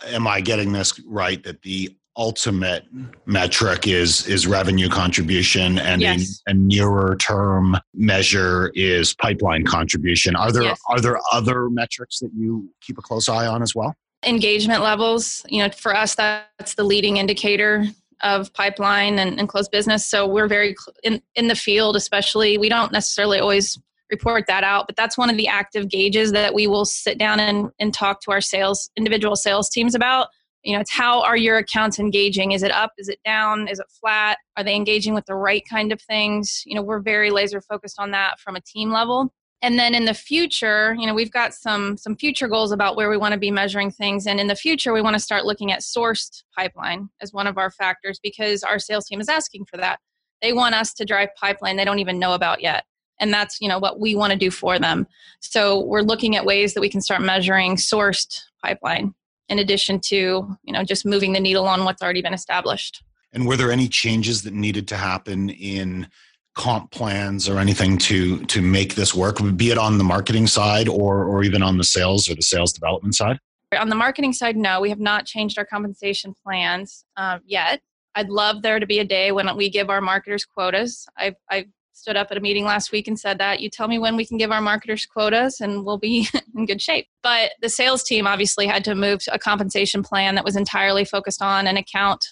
am 0.07 0.27
i 0.27 0.41
getting 0.41 0.73
this 0.73 1.01
right 1.07 1.43
that 1.45 1.63
the 1.63 1.97
ultimate 2.17 2.85
metric 3.27 3.89
is 3.89 4.27
is 4.29 4.47
revenue 4.47 4.89
contribution 4.89 5.79
and 5.79 6.01
yes. 6.01 6.43
a, 6.47 6.53
a, 6.53 6.55
nearer 6.55 7.17
term 7.17 7.77
measure 7.93 8.71
is 8.75 9.15
pipeline 9.15 9.65
contribution? 9.65 10.37
Are 10.37 10.53
there 10.53 10.63
yes. 10.63 10.81
are 10.89 11.01
there 11.01 11.19
other 11.33 11.69
metrics 11.71 12.21
that 12.21 12.31
you 12.35 12.71
keep 12.81 12.99
a 12.99 13.03
close 13.03 13.29
eye 13.29 13.47
on 13.47 13.63
as 13.63 13.75
well? 13.75 13.95
Engagement 14.25 14.83
levels 14.83 15.45
you 15.49 15.63
know 15.63 15.71
for 15.71 15.95
us 15.95 16.15
that's 16.15 16.75
the 16.75 16.85
leading 16.85 17.17
indicator 17.17 17.87
of 18.23 18.53
pipeline 18.55 19.19
and, 19.19 19.39
and 19.39 19.49
closed 19.49 19.71
business. 19.71 20.07
So 20.07 20.27
we're 20.27 20.49
very 20.49 20.75
in, 21.03 21.23
in 21.35 21.49
the 21.49 21.55
field, 21.55 21.97
especially. 21.97 22.59
We 22.59 22.69
don't 22.69 22.93
necessarily 22.93 23.39
always 23.39 23.79
report 24.11 24.45
that 24.47 24.65
out, 24.65 24.87
but 24.87 24.97
that's 24.97 25.19
one 25.19 25.31
of 25.31 25.37
the 25.37 25.49
active 25.49 25.89
gauges 25.89 26.33
that 26.33 26.55
we 26.55 26.67
will 26.67 26.85
sit 26.85 27.19
down 27.19 27.41
and, 27.41 27.71
and 27.79 27.93
talk 27.93 28.21
to 28.23 28.31
our 28.31 28.41
sales, 28.41 28.91
individual 28.97 29.37
sales 29.37 29.69
teams 29.69 29.95
about. 29.95 30.29
You 30.63 30.75
know, 30.75 30.81
it's 30.81 30.93
how 30.93 31.23
are 31.23 31.37
your 31.37 31.59
accounts 31.59 31.99
engaging? 31.99 32.53
Is 32.53 32.63
it 32.63 32.73
up? 32.73 32.93
Is 32.97 33.09
it 33.09 33.19
down? 33.25 33.69
Is 33.69 33.81
it 33.81 33.87
flat? 34.01 34.39
Are 34.57 34.65
they 34.65 34.75
engaging 34.75 35.15
with 35.15 35.27
the 35.27 35.35
right 35.35 35.63
kind 35.69 35.93
of 35.93 36.01
things? 36.01 36.63
You 36.65 36.75
know, 36.75 36.83
we're 36.83 37.01
very 37.01 37.31
laser 37.31 37.61
focused 37.61 37.99
on 37.99 38.13
that 38.13 38.41
from 38.41 38.57
a 38.57 38.61
team 38.61 38.91
level. 38.91 39.33
And 39.65 39.79
then 39.79 39.95
in 39.95 40.05
the 40.05 40.13
future 40.13 40.95
you 40.99 41.07
know 41.07 41.15
we've 41.15 41.33
got 41.33 41.55
some 41.55 41.97
some 41.97 42.15
future 42.15 42.49
goals 42.49 42.71
about 42.71 42.97
where 42.97 43.09
we 43.09 43.17
want 43.17 43.33
to 43.33 43.39
be 43.39 43.51
measuring 43.51 43.91
things. 43.91 44.27
And 44.27 44.39
in 44.39 44.47
the 44.47 44.55
future 44.55 44.93
we 44.93 45.01
want 45.01 45.15
to 45.15 45.21
start 45.21 45.47
looking 45.47 45.73
at 45.73 45.81
sourced 45.81 46.43
pipeline 46.57 47.09
as 47.23 47.33
one 47.33 47.47
of 47.47 47.57
our 47.57 47.71
factors 47.71 48.21
because 48.23 48.63
our 48.63 48.79
sales 48.79 49.07
team 49.07 49.21
is 49.21 49.29
asking 49.29 49.65
for 49.65 49.79
that. 49.79 50.01
They 50.43 50.53
want 50.53 50.75
us 50.75 50.93
to 50.95 51.07
drive 51.07 51.31
pipeline 51.41 51.77
they 51.77 51.85
don't 51.87 51.99
even 51.99 52.19
know 52.19 52.35
about 52.35 52.61
yet. 52.61 52.85
And 53.19 53.33
that's 53.33 53.59
you 53.61 53.69
know 53.69 53.79
what 53.79 53.99
we 53.99 54.15
want 54.15 54.33
to 54.33 54.39
do 54.39 54.51
for 54.51 54.79
them. 54.79 55.07
So 55.41 55.81
we're 55.81 56.03
looking 56.03 56.37
at 56.37 56.45
ways 56.45 56.75
that 56.75 56.83
we 56.83 56.91
can 56.91 57.01
start 57.01 57.23
measuring 57.23 57.77
sourced 57.77 58.43
pipeline 58.63 59.15
in 59.49 59.59
addition 59.59 59.99
to 60.01 60.15
you 60.63 60.73
know 60.75 60.85
just 60.85 61.07
moving 61.07 61.33
the 61.33 61.41
needle 61.41 61.67
on 61.67 61.85
what's 61.85 62.03
already 62.03 62.21
been 62.21 62.35
established. 62.35 63.03
And 63.33 63.47
were 63.47 63.57
there 63.57 63.73
any 63.73 63.89
changes 63.89 64.43
that 64.43 64.53
needed 64.53 64.87
to 64.89 64.97
happen 64.97 65.49
in 65.49 66.09
comp 66.55 66.91
plans 66.91 67.49
or 67.49 67.59
anything 67.59 67.99
to 67.99 68.39
to 68.47 68.63
make 68.63 68.95
this 68.95 69.15
work 69.15 69.39
be 69.57 69.71
it 69.71 69.79
on 69.79 69.99
the 69.99 70.05
marketing 70.05 70.47
side 70.47 70.89
or 70.89 71.25
or 71.25 71.43
even 71.43 71.63
on 71.63 71.79
the 71.79 71.85
sales 71.85 72.29
or 72.29 72.35
the 72.35 72.43
sales 72.43 72.73
development 72.73 73.15
side? 73.15 73.39
On 73.77 73.89
the 73.89 73.97
marketing 73.97 74.33
side 74.33 74.57
no 74.57 74.81
we 74.81 74.89
have 74.89 75.01
not 75.01 75.27
changed 75.27 75.59
our 75.59 75.65
compensation 75.65 76.35
plans 76.45 77.05
uh, 77.17 77.39
yet. 77.45 77.81
I'd 78.15 78.29
love 78.29 78.63
there 78.63 78.79
to 78.79 78.87
be 78.87 79.01
a 79.01 79.05
day 79.05 79.33
when 79.33 79.55
we 79.57 79.69
give 79.69 79.91
our 79.91 80.01
marketers 80.01 80.45
quotas. 80.45 81.07
I've, 81.17 81.35
I've 81.51 81.67
stood 81.95 82.17
up 82.17 82.29
at 82.31 82.37
a 82.37 82.41
meeting 82.41 82.65
last 82.65 82.93
week 82.93 83.09
and 83.09 83.19
said 83.19 83.39
that 83.39 83.61
you 83.61 83.71
tell 83.71 83.89
me 83.89 83.99
when 83.99 84.17
we 84.17 84.27
can 84.27 84.37
give 84.37 84.51
our 84.51 84.61
marketers 84.61 85.07
quotas 85.07 85.61
and 85.61 85.85
we'll 85.85 85.99
be 85.99 86.29
in 86.55 86.67
good 86.67 86.83
shape. 86.83 87.09
But 87.23 87.53
the 87.61 87.69
sales 87.69 88.03
team 88.03 88.27
obviously 88.27 88.67
had 88.67 88.85
to 88.85 88.95
move 88.95 89.23
to 89.25 89.35
a 89.35 89.39
compensation 89.39 90.03
plan 90.03 90.35
that 90.35 90.45
was 90.45 90.57
entirely 90.57 91.05
focused 91.05 91.43
on 91.43 91.67
an 91.67 91.77
account 91.77 92.25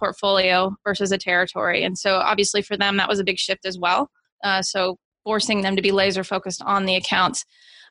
portfolio 0.00 0.74
versus 0.84 1.12
a 1.12 1.18
territory. 1.18 1.84
And 1.84 1.96
so, 1.96 2.16
obviously, 2.16 2.62
for 2.62 2.76
them, 2.76 2.96
that 2.96 3.08
was 3.08 3.20
a 3.20 3.24
big 3.24 3.38
shift 3.38 3.64
as 3.64 3.78
well. 3.78 4.10
Uh, 4.42 4.62
so, 4.62 4.96
forcing 5.22 5.60
them 5.60 5.76
to 5.76 5.82
be 5.82 5.92
laser 5.92 6.24
focused 6.24 6.62
on 6.62 6.86
the 6.86 6.96
accounts. 6.96 7.44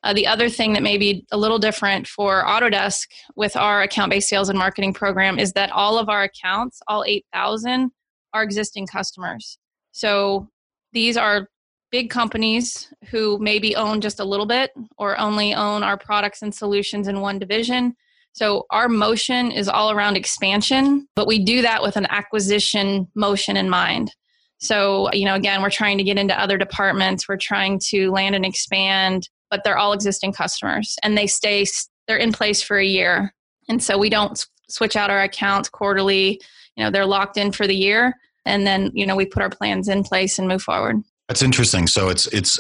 Uh, 0.03 0.13
the 0.13 0.27
other 0.27 0.49
thing 0.49 0.73
that 0.73 0.83
may 0.83 0.97
be 0.97 1.25
a 1.31 1.37
little 1.37 1.59
different 1.59 2.07
for 2.07 2.43
Autodesk 2.43 3.07
with 3.35 3.55
our 3.55 3.81
account 3.83 4.09
based 4.09 4.29
sales 4.29 4.49
and 4.49 4.57
marketing 4.57 4.93
program 4.93 5.37
is 5.37 5.53
that 5.53 5.71
all 5.71 5.97
of 5.97 6.09
our 6.09 6.23
accounts, 6.23 6.81
all 6.87 7.03
8,000, 7.05 7.91
are 8.33 8.43
existing 8.43 8.87
customers. 8.87 9.57
So 9.91 10.49
these 10.93 11.17
are 11.17 11.47
big 11.91 12.09
companies 12.09 12.91
who 13.09 13.37
maybe 13.39 13.75
own 13.75 13.99
just 14.01 14.19
a 14.19 14.25
little 14.25 14.45
bit 14.45 14.71
or 14.97 15.19
only 15.19 15.53
own 15.53 15.83
our 15.83 15.97
products 15.97 16.41
and 16.41 16.53
solutions 16.53 17.07
in 17.07 17.21
one 17.21 17.39
division 17.39 17.95
so 18.33 18.65
our 18.69 18.87
motion 18.87 19.51
is 19.51 19.67
all 19.67 19.91
around 19.91 20.15
expansion, 20.15 21.07
but 21.15 21.27
we 21.27 21.43
do 21.43 21.61
that 21.61 21.81
with 21.81 21.97
an 21.97 22.05
acquisition 22.09 23.07
motion 23.15 23.57
in 23.57 23.69
mind. 23.69 24.13
So, 24.59 25.09
you 25.13 25.25
know, 25.25 25.35
again, 25.35 25.61
we're 25.61 25.69
trying 25.69 25.97
to 25.97 26.03
get 26.03 26.17
into 26.17 26.39
other 26.39 26.57
departments, 26.57 27.27
we're 27.27 27.37
trying 27.37 27.79
to 27.89 28.11
land 28.11 28.35
and 28.35 28.45
expand, 28.45 29.29
but 29.49 29.63
they're 29.63 29.77
all 29.77 29.93
existing 29.93 30.33
customers 30.33 30.95
and 31.03 31.17
they 31.17 31.27
stay 31.27 31.65
they're 32.07 32.17
in 32.17 32.31
place 32.31 32.61
for 32.61 32.77
a 32.77 32.85
year. 32.85 33.33
And 33.67 33.81
so 33.81 33.97
we 33.97 34.09
don't 34.09 34.45
switch 34.69 34.95
out 34.95 35.09
our 35.09 35.21
accounts 35.21 35.69
quarterly, 35.69 36.41
you 36.75 36.83
know, 36.83 36.91
they're 36.91 37.05
locked 37.05 37.37
in 37.37 37.51
for 37.51 37.67
the 37.67 37.75
year 37.75 38.13
and 38.45 38.65
then, 38.65 38.91
you 38.93 39.05
know, 39.05 39.15
we 39.15 39.25
put 39.25 39.41
our 39.41 39.49
plans 39.49 39.87
in 39.87 40.03
place 40.03 40.39
and 40.39 40.47
move 40.47 40.61
forward. 40.61 40.97
That's 41.27 41.41
interesting. 41.41 41.87
So 41.87 42.09
it's 42.09 42.27
it's 42.27 42.59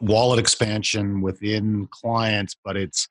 wallet 0.00 0.38
expansion 0.38 1.20
within 1.20 1.88
clients, 1.90 2.56
but 2.64 2.76
it's 2.76 3.08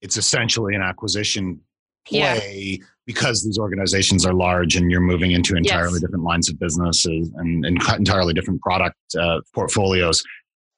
it's 0.00 0.16
essentially 0.16 0.74
an 0.74 0.82
acquisition 0.82 1.60
play 2.06 2.78
yeah. 2.80 2.86
because 3.04 3.44
these 3.44 3.58
organizations 3.58 4.24
are 4.24 4.32
large 4.32 4.76
and 4.76 4.90
you're 4.90 5.00
moving 5.00 5.32
into 5.32 5.56
entirely 5.56 5.94
yes. 5.94 6.00
different 6.00 6.24
lines 6.24 6.48
of 6.48 6.58
businesses 6.58 7.30
and, 7.36 7.64
and 7.64 7.82
entirely 7.98 8.32
different 8.32 8.60
product 8.62 8.96
uh, 9.18 9.40
portfolios. 9.54 10.22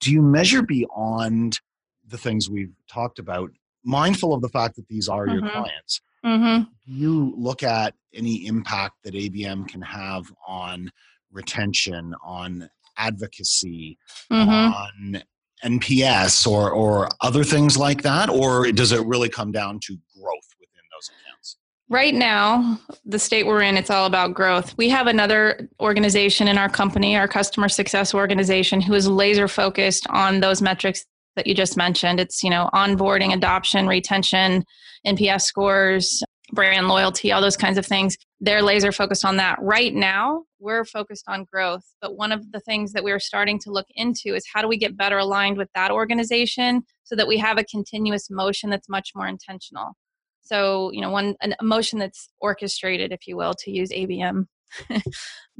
Do 0.00 0.12
you 0.12 0.22
measure 0.22 0.62
beyond 0.62 1.58
the 2.06 2.18
things 2.18 2.48
we've 2.48 2.72
talked 2.90 3.18
about, 3.18 3.50
mindful 3.84 4.32
of 4.32 4.40
the 4.40 4.48
fact 4.48 4.76
that 4.76 4.88
these 4.88 5.08
are 5.08 5.26
mm-hmm. 5.26 5.44
your 5.44 5.50
clients? 5.50 6.00
Mm-hmm. 6.24 6.62
Do 6.86 6.92
you 6.92 7.34
look 7.36 7.62
at 7.62 7.94
any 8.14 8.46
impact 8.46 8.96
that 9.04 9.14
ABM 9.14 9.68
can 9.68 9.82
have 9.82 10.32
on 10.46 10.90
retention, 11.30 12.14
on 12.24 12.68
advocacy, 12.96 13.98
mm-hmm. 14.30 14.50
on 14.50 15.22
NPS 15.64 16.46
or 16.46 16.70
or 16.70 17.08
other 17.20 17.44
things 17.44 17.76
like 17.76 18.02
that, 18.02 18.28
or 18.28 18.70
does 18.72 18.92
it 18.92 19.04
really 19.06 19.28
come 19.28 19.52
down 19.52 19.80
to 19.80 19.96
growth 20.14 20.48
within 20.60 20.84
those 20.92 21.08
accounts? 21.08 21.56
Right 21.88 22.14
now, 22.14 22.78
the 23.04 23.18
state 23.18 23.46
we're 23.46 23.62
in, 23.62 23.76
it's 23.76 23.90
all 23.90 24.06
about 24.06 24.34
growth. 24.34 24.76
We 24.76 24.88
have 24.90 25.06
another 25.06 25.68
organization 25.80 26.48
in 26.48 26.58
our 26.58 26.68
company, 26.68 27.16
our 27.16 27.28
customer 27.28 27.68
success 27.68 28.14
organization, 28.14 28.80
who 28.80 28.94
is 28.94 29.08
laser 29.08 29.48
focused 29.48 30.06
on 30.08 30.40
those 30.40 30.60
metrics 30.60 31.04
that 31.36 31.46
you 31.46 31.54
just 31.54 31.76
mentioned. 31.76 32.20
It's, 32.20 32.42
you 32.42 32.50
know, 32.50 32.68
onboarding, 32.74 33.32
adoption, 33.32 33.86
retention, 33.86 34.64
NPS 35.06 35.42
scores, 35.42 36.22
brand 36.52 36.88
loyalty, 36.88 37.32
all 37.32 37.40
those 37.40 37.56
kinds 37.56 37.78
of 37.78 37.86
things. 37.86 38.16
They're 38.40 38.62
laser 38.62 38.92
focused 38.92 39.24
on 39.24 39.36
that. 39.36 39.58
Right 39.60 39.94
now, 39.94 40.44
we're 40.60 40.84
focused 40.84 41.24
on 41.28 41.44
growth. 41.44 41.84
But 42.00 42.16
one 42.16 42.32
of 42.32 42.52
the 42.52 42.60
things 42.60 42.92
that 42.92 43.04
we're 43.04 43.20
starting 43.20 43.58
to 43.60 43.70
look 43.70 43.86
into 43.94 44.34
is 44.34 44.44
how 44.52 44.62
do 44.62 44.68
we 44.68 44.76
get 44.76 44.96
better 44.96 45.18
aligned 45.18 45.56
with 45.56 45.68
that 45.74 45.90
organization 45.90 46.82
so 47.04 47.16
that 47.16 47.28
we 47.28 47.38
have 47.38 47.58
a 47.58 47.64
continuous 47.64 48.28
motion 48.30 48.70
that's 48.70 48.88
much 48.88 49.10
more 49.14 49.26
intentional. 49.26 49.96
So, 50.42 50.90
you 50.92 51.00
know, 51.00 51.10
one 51.10 51.34
an 51.42 51.54
emotion 51.60 51.98
that's 51.98 52.30
orchestrated, 52.40 53.12
if 53.12 53.26
you 53.26 53.36
will, 53.36 53.54
to 53.54 53.70
use 53.70 53.90
ABM 53.90 54.46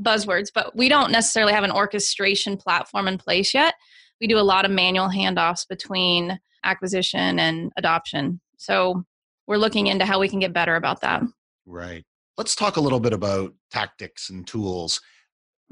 buzzwords, 0.00 0.48
but 0.54 0.74
we 0.76 0.88
don't 0.88 1.12
necessarily 1.12 1.52
have 1.52 1.64
an 1.64 1.72
orchestration 1.72 2.56
platform 2.56 3.08
in 3.08 3.18
place 3.18 3.52
yet. 3.52 3.74
We 4.20 4.26
do 4.26 4.38
a 4.38 4.40
lot 4.40 4.64
of 4.64 4.70
manual 4.70 5.08
handoffs 5.08 5.68
between 5.68 6.38
acquisition 6.64 7.38
and 7.38 7.70
adoption. 7.76 8.40
So 8.56 9.04
we're 9.46 9.58
looking 9.58 9.86
into 9.86 10.04
how 10.04 10.18
we 10.18 10.28
can 10.28 10.40
get 10.40 10.52
better 10.52 10.76
about 10.76 11.02
that. 11.02 11.22
Right. 11.66 12.04
Let's 12.38 12.54
talk 12.54 12.76
a 12.76 12.80
little 12.80 13.00
bit 13.00 13.12
about 13.12 13.52
tactics 13.72 14.30
and 14.30 14.46
tools. 14.46 15.00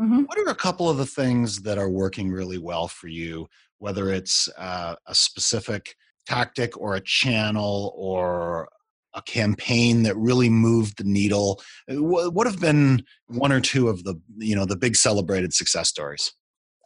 Mm-hmm. 0.00 0.22
What 0.24 0.36
are 0.36 0.50
a 0.50 0.54
couple 0.54 0.90
of 0.90 0.96
the 0.96 1.06
things 1.06 1.62
that 1.62 1.78
are 1.78 1.88
working 1.88 2.28
really 2.28 2.58
well 2.58 2.88
for 2.88 3.06
you, 3.06 3.46
whether 3.78 4.10
it's 4.10 4.48
uh, 4.58 4.96
a 5.06 5.14
specific 5.14 5.94
tactic 6.26 6.76
or 6.76 6.96
a 6.96 7.00
channel 7.00 7.94
or 7.96 8.68
a 9.14 9.22
campaign 9.22 10.02
that 10.02 10.16
really 10.16 10.50
moved 10.50 10.98
the 10.98 11.04
needle? 11.04 11.62
What 11.88 12.48
have 12.48 12.60
been 12.60 13.04
one 13.28 13.52
or 13.52 13.60
two 13.60 13.88
of 13.88 14.02
the 14.02 14.20
you 14.36 14.56
know 14.56 14.66
the 14.66 14.76
big 14.76 14.96
celebrated 14.96 15.54
success 15.54 15.88
stories? 15.88 16.32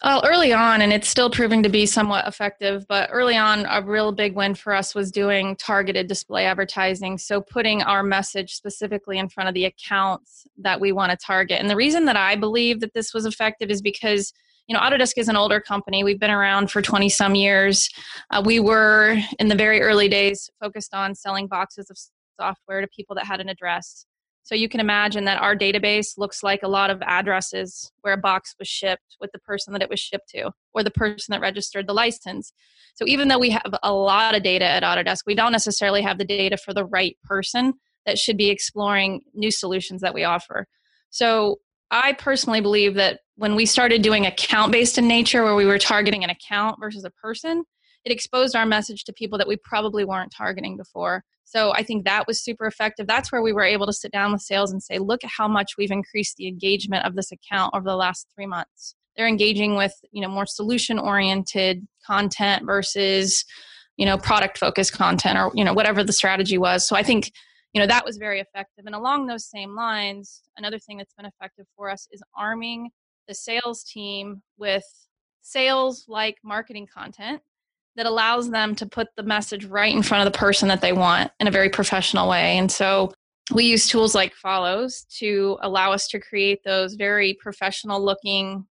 Well, 0.03 0.23
early 0.25 0.55
on, 0.55 0.81
and 0.81 0.95
it's 0.95 1.09
still 1.09 1.29
proving 1.29 1.63
to 1.63 1.69
be 1.69 1.85
somewhat 1.85 2.27
effective, 2.27 2.87
but 2.89 3.11
early 3.13 3.37
on, 3.37 3.67
a 3.69 3.83
real 3.83 4.13
big 4.13 4.35
win 4.35 4.55
for 4.55 4.75
us 4.75 4.95
was 4.95 5.11
doing 5.11 5.57
targeted 5.57 6.07
display 6.07 6.47
advertising. 6.47 7.19
So, 7.19 7.43
putting 7.43 7.83
our 7.83 8.03
message 8.03 8.55
specifically 8.55 9.19
in 9.19 9.29
front 9.29 9.49
of 9.49 9.55
the 9.55 9.67
accounts 9.67 10.47
that 10.57 10.81
we 10.81 10.93
want 10.93 11.11
to 11.11 11.19
target. 11.19 11.61
And 11.61 11.69
the 11.69 11.77
reason 11.77 12.07
that 12.07 12.17
I 12.17 12.35
believe 12.35 12.81
that 12.81 12.95
this 12.95 13.13
was 13.13 13.27
effective 13.27 13.69
is 13.69 13.83
because 13.83 14.33
you 14.67 14.75
know, 14.75 14.81
Autodesk 14.81 15.19
is 15.19 15.29
an 15.29 15.37
older 15.37 15.61
company. 15.61 16.05
We've 16.05 16.21
been 16.21 16.31
around 16.31 16.71
for 16.71 16.81
20 16.81 17.09
some 17.09 17.35
years. 17.35 17.91
Uh, 18.31 18.41
we 18.45 18.61
were, 18.61 19.19
in 19.41 19.49
the 19.49 19.57
very 19.57 19.83
early 19.83 20.09
days, 20.09 20.49
focused 20.61 20.95
on 20.95 21.17
selling 21.17 21.49
boxes 21.49 21.91
of 21.91 21.99
software 22.41 22.81
to 22.81 22.87
people 22.87 23.17
that 23.17 23.27
had 23.27 23.41
an 23.41 23.49
address. 23.49 24.07
So 24.43 24.55
you 24.55 24.69
can 24.69 24.81
imagine 24.81 25.25
that 25.27 25.41
our 25.41 25.55
database 25.55 26.19
looks 26.19 26.43
like 26.43 26.63
a 26.63 26.69
lot 26.69 26.91
of 26.91 27.03
addresses 27.03 27.93
where 28.01 28.15
a 28.15 28.19
box 28.19 28.55
was 28.59 28.69
shipped 28.69 29.17
with 29.21 29.31
the 29.33 29.39
person 29.39 29.73
that 29.73 29.83
it 29.83 29.91
was 29.91 30.01
shipped 30.01 30.29
to 30.31 30.51
or 30.73 30.83
the 30.83 30.91
person 30.91 31.33
that 31.33 31.41
registered 31.41 31.87
the 31.87 31.93
license. 31.93 32.53
So 32.95 33.05
even 33.07 33.29
though 33.29 33.39
we 33.39 33.51
have 33.51 33.75
a 33.83 33.93
lot 33.93 34.35
of 34.35 34.43
data 34.43 34.65
at 34.65 34.83
Autodesk, 34.83 35.21
we 35.27 35.35
don't 35.35 35.53
necessarily 35.53 36.03
have 36.03 36.19
the 36.19 36.25
data 36.25 36.57
for 36.57 36.75
the 36.75 36.85
right 36.85 37.17
person 37.25 37.75
that 38.07 38.19
should 38.19 38.37
be 38.37 38.51
exploring 38.51 39.21
new 39.35 39.51
solutions 39.51 40.01
that 40.01 40.15
we 40.15 40.25
offer. 40.25 40.67
So 41.11 41.61
I 41.91 42.13
personally 42.15 42.61
believe 42.61 42.95
that 42.95 43.21
when 43.37 43.57
we 43.57 43.67
started 43.67 44.03
doing 44.03 44.27
account 44.27 44.73
based 44.73 44.99
in 44.99 45.09
nature, 45.09 45.45
where 45.45 45.55
we 45.55 45.67
were 45.67 45.79
targeting 45.79 46.25
an 46.25 46.31
account 46.31 46.79
versus 46.81 47.05
a 47.05 47.11
person, 47.11 47.65
it 48.05 48.13
exposed 48.13 48.57
our 48.57 48.67
message 48.67 49.05
to 49.05 49.13
people 49.13 49.39
that 49.39 49.49
we 49.49 49.57
probably 49.57 50.05
weren't 50.05 50.33
targeting 50.37 50.77
before. 50.77 51.25
So 51.45 51.73
I 51.73 51.83
think 51.83 52.05
that 52.05 52.27
was 52.27 52.43
super 52.43 52.67
effective. 52.67 53.07
That's 53.07 53.33
where 53.33 53.43
we 53.43 53.53
were 53.53 53.65
able 53.65 53.87
to 53.87 53.93
sit 53.93 54.13
down 54.13 54.33
with 54.33 54.41
sales 54.41 54.71
and 54.71 54.83
say, 54.83 54.99
look 54.99 55.25
at 55.25 55.31
how 55.37 55.49
much 55.49 55.73
we've 55.77 55.91
increased 55.91 56.37
the 56.37 56.47
engagement 56.47 57.05
of 57.05 57.17
this 57.17 57.33
account 57.33 57.75
over 57.75 57.85
the 57.85 57.97
last 57.97 58.29
three 58.35 58.47
months. 58.47 58.95
They're 59.17 59.27
engaging 59.27 59.75
with, 59.75 59.93
you 60.13 60.23
know, 60.23 60.29
more 60.29 60.47
solution 60.47 60.99
oriented 60.99 61.87
content 62.07 62.65
versus, 62.65 63.45
you 63.97 64.07
know, 64.07 64.17
product 64.17 64.59
focused 64.59 64.93
content 64.93 65.39
or, 65.39 65.51
you 65.55 65.65
know, 65.65 65.75
whatever 65.75 66.05
the 66.05 66.13
strategy 66.13 66.57
was. 66.57 66.87
So 66.87 66.95
I 66.95 67.03
think, 67.03 67.33
you 67.73 67.81
know, 67.81 67.87
that 67.87 68.05
was 68.05 68.17
very 68.17 68.41
effective. 68.41 68.87
And 68.87 68.95
along 68.95 69.27
those 69.27 69.45
same 69.45 69.75
lines, 69.75 70.43
another 70.57 70.79
thing 70.79 70.99
that's 70.99 71.15
been 71.15 71.27
effective 71.27 71.67
for 71.77 71.91
us 71.91 72.07
is 72.13 72.23
arming 72.37 72.91
the 73.27 73.35
sales 73.35 73.83
team 73.83 74.43
with 74.57 74.85
sales 75.43 76.05
like 76.07 76.37
marketing 76.45 76.87
content 76.93 77.43
that 77.97 78.07
allows 78.07 78.51
them 78.51 78.75
to 78.77 78.87
put 78.87 79.09
the 79.17 79.23
message 79.23 79.65
right 79.65 79.95
in 79.95 80.03
front 80.03 80.27
of 80.27 80.33
the 80.33 80.39
person 80.39 80.69
that 80.69 80.81
they 80.81 80.93
want 80.93 81.31
in 81.41 81.47
a 81.47 81.51
very 81.51 81.69
professional 81.69 82.29
way. 82.29 82.57
And 82.57 82.71
so 82.71 83.13
we 83.53 83.65
use 83.65 83.89
tools 83.89 84.15
like 84.15 84.33
Folloze 84.35 85.07
to 85.19 85.59
allow 85.63 85.93
us 85.93 86.07
to 86.09 86.21
create 86.21 86.61
those 86.65 86.95
very 86.95 87.35
professional 87.35 88.03
looking 88.03 88.67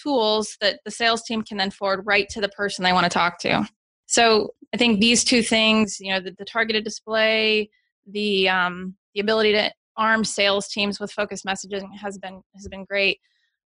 tools 0.00 0.56
that 0.60 0.80
the 0.84 0.90
sales 0.90 1.22
team 1.22 1.42
can 1.42 1.56
then 1.56 1.70
forward 1.70 2.02
right 2.06 2.28
to 2.30 2.40
the 2.40 2.48
person 2.50 2.84
they 2.84 2.92
want 2.92 3.04
to 3.04 3.10
talk 3.10 3.38
to. 3.40 3.66
So 4.06 4.50
I 4.74 4.76
think 4.76 5.00
these 5.00 5.24
two 5.24 5.42
things, 5.42 5.98
you 6.00 6.12
know, 6.12 6.20
the, 6.20 6.34
the 6.38 6.44
targeted 6.44 6.84
display, 6.84 7.70
the 8.06 8.48
um, 8.48 8.96
the 9.14 9.20
ability 9.20 9.52
to 9.52 9.72
arm 9.96 10.24
sales 10.24 10.68
teams 10.68 10.98
with 10.98 11.12
focused 11.12 11.44
messaging 11.44 11.86
has 11.98 12.18
been 12.18 12.42
has 12.54 12.68
been 12.68 12.84
great. 12.84 13.20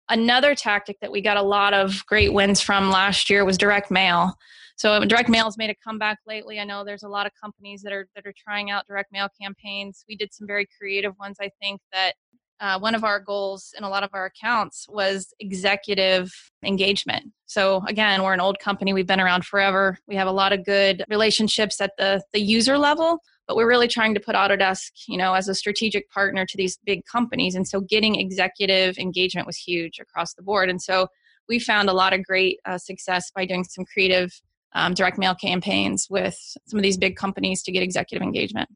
Another 0.10 0.56
tactic 0.56 0.98
that 1.02 1.12
we 1.12 1.22
got 1.22 1.38
a 1.38 1.42
lot 1.42 1.74
of 1.74 2.06
great 2.06 2.34
wins 2.34 2.60
from 2.60 2.90
last 2.90 3.30
year 3.30 3.46
was 3.46 3.58
direct 3.58 3.92
mail. 3.92 4.36
So 4.82 5.00
direct 5.06 5.30
mail 5.30 5.44
has 5.44 5.60
made 5.60 5.70
a 5.70 5.76
comeback 5.76 6.18
lately. 6.26 6.60
I 6.60 6.64
know 6.64 6.84
there's 6.84 7.04
a 7.04 7.08
lot 7.08 7.28
of 7.28 7.34
companies 7.40 7.84
that 7.84 7.94
are 7.94 8.08
that 8.16 8.26
are 8.26 8.34
trying 8.36 8.72
out 8.72 8.88
direct 8.88 9.12
mail 9.12 9.28
campaigns. 9.40 10.04
We 10.10 10.16
did 10.16 10.34
some 10.34 10.48
very 10.48 10.68
creative 10.76 11.14
ones. 11.20 11.38
I 11.40 11.52
think 11.62 11.82
that 11.94 12.14
uh, 12.60 12.80
one 12.80 12.96
of 12.96 13.04
our 13.04 13.20
goals 13.20 13.76
in 13.78 13.84
a 13.84 13.90
lot 13.90 14.02
of 14.02 14.10
our 14.14 14.26
accounts 14.26 14.88
was 14.90 15.36
executive 15.40 16.32
engagement. 16.66 17.32
So 17.46 17.84
again, 17.88 18.24
we're 18.24 18.34
an 18.34 18.40
old 18.40 18.58
company. 18.58 18.92
We've 18.92 19.06
been 19.06 19.22
around 19.22 19.46
forever. 19.46 20.00
We 20.08 20.16
have 20.16 20.28
a 20.28 20.32
lot 20.32 20.52
of 20.52 20.66
good 20.66 21.04
relationships 21.08 21.80
at 21.80 21.92
the 22.00 22.24
the 22.34 22.42
user 22.42 22.80
level, 22.80 23.20
but 23.48 23.56
we're 23.56 23.70
really 23.70 23.88
trying 23.88 24.16
to 24.16 24.20
put 24.20 24.36
Autodesk, 24.36 24.94
you 25.08 25.18
know, 25.20 25.36
as 25.36 25.48
a 25.48 25.54
strategic 25.54 26.10
partner 26.10 26.44
to 26.48 26.58
these 26.58 26.80
big 26.84 27.06
companies. 27.06 27.54
And 27.54 27.68
so 27.68 27.82
getting 27.82 28.16
executive 28.16 28.98
engagement 28.98 29.46
was 29.46 29.58
huge 29.58 30.00
across 30.00 30.34
the 30.34 30.42
board. 30.42 30.72
And 30.72 30.82
so 30.82 31.06
we 31.48 31.60
found 31.60 31.88
a 31.88 31.94
lot 31.94 32.14
of 32.14 32.24
great 32.24 32.58
uh, 32.66 32.80
success 32.80 33.30
by 33.36 33.46
doing 33.46 33.64
some 33.64 33.86
creative 33.86 34.32
um, 34.74 34.94
direct 34.94 35.18
mail 35.18 35.36
campaigns 35.36 36.08
with 36.10 36.38
some 36.66 36.80
of 36.80 36.84
these 36.84 36.98
big 36.98 37.16
companies 37.16 37.64
to 37.64 37.72
get 37.72 37.84
executive 37.84 38.24
engagement. 38.24 38.70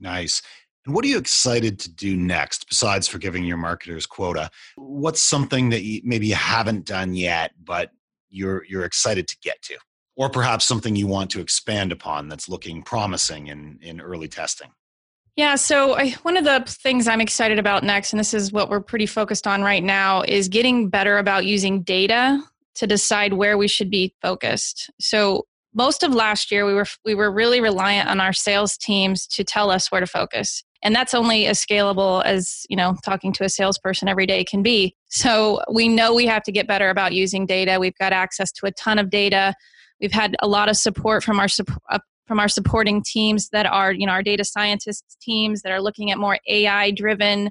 Nice. 0.00 0.42
And 0.84 0.94
what 0.94 1.04
are 1.04 1.08
you 1.08 1.18
excited 1.18 1.78
to 1.80 1.90
do 1.92 2.16
next 2.16 2.68
besides 2.68 3.06
for 3.06 3.18
giving 3.18 3.44
your 3.44 3.56
marketers 3.56 4.06
quota? 4.06 4.50
What's 4.76 5.22
something 5.22 5.70
that 5.70 5.82
you, 5.82 6.00
maybe 6.04 6.26
you 6.26 6.34
haven't 6.34 6.86
done 6.86 7.14
yet, 7.14 7.52
but 7.62 7.90
you're 8.30 8.64
you're 8.64 8.84
excited 8.84 9.28
to 9.28 9.36
get 9.42 9.62
to? 9.62 9.76
Or 10.16 10.28
perhaps 10.28 10.64
something 10.64 10.96
you 10.96 11.06
want 11.06 11.30
to 11.30 11.40
expand 11.40 11.92
upon 11.92 12.28
that's 12.28 12.48
looking 12.48 12.82
promising 12.82 13.46
in, 13.46 13.78
in 13.80 14.00
early 14.00 14.28
testing? 14.28 14.70
Yeah, 15.36 15.54
so 15.54 15.96
I, 15.96 16.10
one 16.22 16.36
of 16.36 16.44
the 16.44 16.62
things 16.66 17.08
I'm 17.08 17.22
excited 17.22 17.58
about 17.58 17.82
next, 17.82 18.12
and 18.12 18.20
this 18.20 18.34
is 18.34 18.52
what 18.52 18.68
we're 18.68 18.80
pretty 18.80 19.06
focused 19.06 19.46
on 19.46 19.62
right 19.62 19.82
now, 19.82 20.22
is 20.22 20.48
getting 20.48 20.90
better 20.90 21.16
about 21.16 21.46
using 21.46 21.82
data 21.82 22.42
to 22.74 22.86
decide 22.86 23.34
where 23.34 23.58
we 23.58 23.68
should 23.68 23.90
be 23.90 24.14
focused. 24.22 24.90
So 25.00 25.46
most 25.74 26.02
of 26.02 26.14
last 26.14 26.50
year 26.50 26.66
we 26.66 26.74
were 26.74 26.86
we 27.04 27.14
were 27.14 27.30
really 27.30 27.60
reliant 27.60 28.08
on 28.08 28.20
our 28.20 28.32
sales 28.32 28.76
teams 28.76 29.26
to 29.28 29.44
tell 29.44 29.70
us 29.70 29.90
where 29.90 30.00
to 30.00 30.06
focus. 30.06 30.62
And 30.84 30.94
that's 30.94 31.14
only 31.14 31.46
as 31.46 31.64
scalable 31.64 32.24
as 32.24 32.66
you 32.68 32.76
know 32.76 32.96
talking 33.04 33.32
to 33.34 33.44
a 33.44 33.48
salesperson 33.48 34.08
every 34.08 34.26
day 34.26 34.44
can 34.44 34.62
be. 34.62 34.94
So 35.08 35.62
we 35.72 35.88
know 35.88 36.14
we 36.14 36.26
have 36.26 36.42
to 36.44 36.52
get 36.52 36.66
better 36.66 36.90
about 36.90 37.12
using 37.12 37.46
data. 37.46 37.78
We've 37.78 37.96
got 37.98 38.12
access 38.12 38.52
to 38.52 38.66
a 38.66 38.72
ton 38.72 38.98
of 38.98 39.10
data. 39.10 39.54
We've 40.00 40.12
had 40.12 40.36
a 40.40 40.48
lot 40.48 40.68
of 40.68 40.76
support 40.76 41.22
from 41.22 41.38
our 41.38 41.48
uh, 41.90 41.98
from 42.26 42.40
our 42.40 42.48
supporting 42.48 43.02
teams 43.02 43.48
that 43.50 43.66
are 43.66 43.92
you 43.92 44.06
know 44.06 44.12
our 44.12 44.22
data 44.22 44.44
scientists 44.44 45.16
teams 45.20 45.62
that 45.62 45.72
are 45.72 45.80
looking 45.80 46.10
at 46.10 46.18
more 46.18 46.38
ai 46.48 46.90
driven 46.90 47.50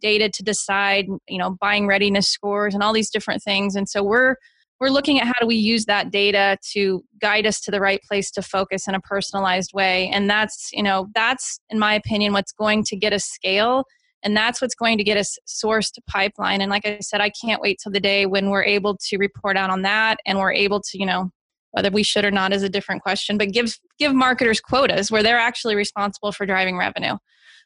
data 0.00 0.28
to 0.28 0.42
decide 0.42 1.06
you 1.28 1.38
know 1.38 1.56
buying 1.60 1.86
readiness 1.86 2.28
scores 2.28 2.74
and 2.74 2.82
all 2.82 2.92
these 2.92 3.10
different 3.10 3.42
things. 3.42 3.76
And 3.76 3.88
so 3.88 4.02
we're 4.02 4.36
we're 4.80 4.88
looking 4.88 5.20
at 5.20 5.26
how 5.26 5.34
do 5.38 5.46
we 5.46 5.56
use 5.56 5.84
that 5.84 6.10
data 6.10 6.56
to 6.72 7.04
guide 7.20 7.46
us 7.46 7.60
to 7.60 7.70
the 7.70 7.80
right 7.80 8.00
place 8.02 8.30
to 8.32 8.42
focus 8.42 8.88
in 8.88 8.94
a 8.94 9.00
personalized 9.00 9.72
way. 9.74 10.08
And 10.08 10.28
that's 10.28 10.70
you 10.72 10.82
know 10.82 11.08
that's 11.14 11.60
in 11.68 11.78
my 11.78 11.94
opinion 11.94 12.32
what's 12.32 12.52
going 12.52 12.84
to 12.84 12.96
get 12.96 13.12
us 13.12 13.24
scale. 13.24 13.84
And 14.22 14.36
that's 14.36 14.60
what's 14.60 14.74
going 14.74 14.98
to 14.98 15.04
get 15.04 15.16
us 15.16 15.38
sourced 15.46 15.96
pipeline. 16.08 16.62
And 16.62 16.70
like 16.70 16.86
i 16.86 16.98
said 17.00 17.20
i 17.20 17.30
can't 17.30 17.60
wait 17.60 17.78
till 17.82 17.92
the 17.92 18.00
day 18.00 18.26
when 18.26 18.48
we're 18.48 18.64
able 18.64 18.96
to 19.08 19.18
report 19.18 19.56
out 19.56 19.70
on 19.70 19.82
that 19.82 20.18
and 20.26 20.38
we're 20.38 20.52
able 20.52 20.80
to 20.80 20.98
you 20.98 21.06
know 21.06 21.30
whether 21.72 21.90
we 21.90 22.02
should 22.02 22.24
or 22.24 22.32
not 22.32 22.52
is 22.52 22.64
a 22.64 22.68
different 22.68 23.02
question 23.02 23.38
but 23.38 23.52
give 23.52 23.76
give 23.98 24.14
marketers 24.14 24.60
quotas 24.60 25.10
where 25.10 25.22
they're 25.22 25.38
actually 25.38 25.76
responsible 25.76 26.32
for 26.32 26.46
driving 26.46 26.78
revenue. 26.78 27.16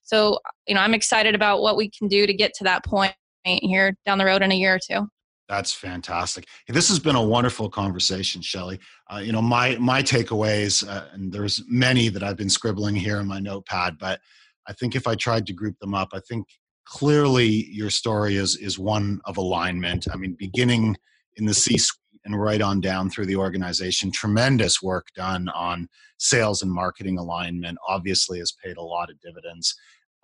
So 0.03 0.41
you 0.67 0.75
know 0.75 0.81
i'm 0.81 0.95
excited 0.95 1.37
about 1.37 1.63
what 1.63 1.77
we 1.77 1.89
can 1.89 2.09
do 2.09 2.27
to 2.27 2.35
get 2.35 2.55
to 2.55 2.65
that 2.65 2.85
point 2.85 3.15
here 3.45 3.95
down 4.05 4.19
the 4.19 4.25
road 4.25 4.43
in 4.43 4.51
a 4.51 4.55
year 4.55 4.75
or 4.75 4.79
two 4.79 5.07
that's 5.49 5.73
fantastic. 5.73 6.47
This 6.69 6.89
has 6.89 6.99
been 6.99 7.17
a 7.17 7.23
wonderful 7.23 7.69
conversation, 7.69 8.41
Shellie. 8.41 8.79
Uh, 9.13 9.19
you 9.19 9.33
know, 9.33 9.43
my 9.43 9.77
my 9.79 10.03
takeaways, 10.03 10.87
uh, 10.89 11.07
and 11.13 11.33
there's 11.33 11.63
many 11.69 12.09
that 12.09 12.23
I've 12.23 12.37
been 12.37 12.51
scribbling 12.51 12.95
here 12.95 13.21
in 13.21 13.27
my 13.27 13.41
notepad, 13.41 13.99
but 13.99 14.21
I 14.67 14.73
think 14.73 14.97
if 14.97 15.07
I 15.07 15.15
tried 15.15 15.47
to 15.47 15.53
group 15.53 15.79
them 15.81 15.95
up, 15.95 16.09
I 16.15 16.21
think 16.21 16.47
clearly 16.87 17.67
your 17.71 17.91
story 17.91 18.37
is 18.37 18.57
is 18.57 18.79
one 18.79 19.21
of 19.27 19.37
alignment. 19.37 20.07
I 20.13 20.17
mean, 20.17 20.35
beginning 20.39 20.97
in 21.37 21.45
the 21.45 21.55
C-suite 21.55 21.99
and 22.25 22.41
right 22.41 22.63
on 22.63 22.81
down 22.81 23.11
through 23.11 23.27
the 23.27 23.37
organization, 23.37 24.11
tremendous 24.11 24.83
work 24.83 25.09
done 25.15 25.49
on 25.51 25.89
sales 26.17 26.63
and 26.63 26.73
marketing 26.73 27.19
alignment. 27.19 27.77
Obviously, 27.87 28.39
has 28.39 28.53
paid 28.65 28.79
a 28.79 28.83
lot 28.83 29.11
of 29.11 29.21
dividends 29.21 29.75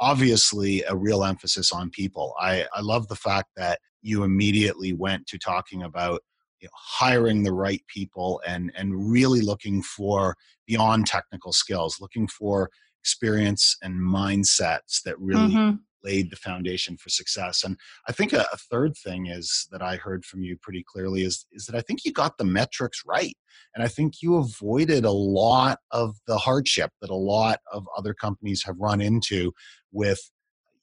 obviously 0.01 0.83
a 0.83 0.97
real 0.97 1.25
emphasis 1.25 1.73
on 1.73 1.91
people. 1.91 2.35
I, 2.41 2.67
I 2.75 2.81
love 2.81 3.09
the 3.09 3.17
fact 3.17 3.51
that 3.57 3.81
you 4.03 4.25
immediately 4.25 4.93
went 4.93 5.27
to 5.27 5.39
talking 5.39 5.83
about 5.83 6.23
you 6.61 6.67
know, 6.67 6.73
hiring 6.75 7.43
the 7.43 7.53
right 7.53 7.83
people 7.87 8.41
and 8.47 8.73
and 8.77 9.11
really 9.11 9.41
looking 9.41 9.83
for 9.83 10.37
beyond 10.67 11.07
technical 11.07 11.53
skills, 11.53 11.99
looking 12.01 12.29
for 12.29 12.71
experience 13.03 13.77
and 13.83 13.95
mindsets 13.95 15.03
that 15.05 15.19
really 15.19 15.55
mm-hmm. 15.55 15.77
Laid 16.03 16.31
the 16.31 16.37
foundation 16.37 16.97
for 16.97 17.09
success. 17.09 17.65
And 17.65 17.77
I 18.09 18.13
think 18.13 18.33
a, 18.33 18.47
a, 18.53 18.57
third 18.57 18.97
thing 18.97 19.27
is 19.27 19.69
that 19.71 19.83
I 19.83 19.97
heard 19.97 20.25
from 20.25 20.43
you 20.43 20.57
pretty 20.57 20.85
clearly 20.87 21.23
is 21.23 21.47
is 21.53 21.67
that 21.67 21.77
I 21.77 21.81
think 21.81 22.05
you 22.05 22.13
got 22.13 22.39
the 22.39 22.45
metrics 22.45 23.03
right, 23.07 23.37
and 23.75 23.85
I 23.85 23.89
think 23.89 24.23
you 24.23 24.37
avoided 24.37 25.05
a 25.05 25.11
lot 25.11 25.79
of 25.91 26.17
the 26.27 26.39
hardship 26.39 26.93
that 27.01 27.11
a 27.11 27.15
lot 27.15 27.61
of 27.73 27.87
other 27.97 28.15
companies 28.15 28.63
have 28.65 28.77
run 28.79 29.01
into 29.01 29.53
with 29.93 30.31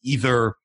either 0.04 0.56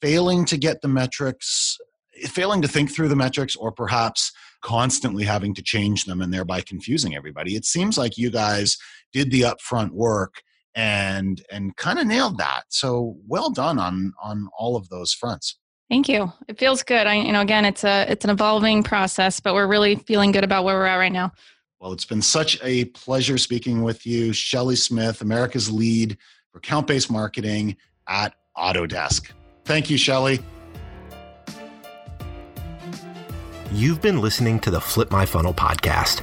failing 0.00 0.44
to 0.46 0.56
get 0.56 0.82
the 0.82 0.88
metrics 0.88 1.78
failing 2.24 2.60
to 2.60 2.68
think 2.68 2.92
through 2.92 3.08
the 3.08 3.16
metrics 3.16 3.56
or 3.56 3.72
perhaps 3.72 4.32
constantly 4.60 5.24
having 5.24 5.54
to 5.54 5.62
change 5.62 6.04
them 6.04 6.20
and 6.20 6.32
thereby 6.32 6.60
confusing 6.60 7.16
everybody 7.16 7.56
it 7.56 7.64
seems 7.64 7.96
like 7.96 8.18
you 8.18 8.30
guys 8.30 8.76
did 9.12 9.30
the 9.30 9.40
upfront 9.40 9.90
work 9.90 10.42
and 10.74 11.42
and 11.50 11.76
kind 11.76 11.98
of 11.98 12.06
nailed 12.06 12.38
that. 12.38 12.64
So 12.68 13.16
well 13.26 13.50
done 13.50 13.78
on 13.78 14.12
on 14.22 14.48
all 14.58 14.76
of 14.76 14.88
those 14.88 15.12
fronts. 15.12 15.58
Thank 15.90 16.08
you. 16.08 16.32
It 16.48 16.58
feels 16.58 16.82
good. 16.82 17.06
I 17.06 17.16
you 17.16 17.32
know 17.32 17.40
again 17.40 17.64
it's 17.64 17.84
a 17.84 18.10
it's 18.10 18.24
an 18.24 18.30
evolving 18.30 18.82
process 18.82 19.40
but 19.40 19.54
we're 19.54 19.66
really 19.66 19.96
feeling 19.96 20.32
good 20.32 20.44
about 20.44 20.64
where 20.64 20.76
we're 20.76 20.86
at 20.86 20.96
right 20.96 21.12
now. 21.12 21.32
Well 21.80 21.92
it's 21.92 22.04
been 22.04 22.22
such 22.22 22.58
a 22.62 22.86
pleasure 22.86 23.38
speaking 23.38 23.82
with 23.82 24.06
you 24.06 24.30
Shellie 24.30 24.78
smith 24.78 25.20
america's 25.20 25.70
lead 25.70 26.16
for 26.50 26.58
account-based 26.58 27.10
marketing 27.10 27.76
at 28.08 28.34
autodesk. 28.56 29.32
Thank 29.64 29.90
you 29.90 29.96
Shellie. 29.96 30.42
You've 33.72 34.02
been 34.02 34.20
listening 34.20 34.60
to 34.60 34.70
the 34.70 34.80
Flip 34.80 35.10
My 35.10 35.24
Funnel 35.24 35.54
podcast. 35.54 36.22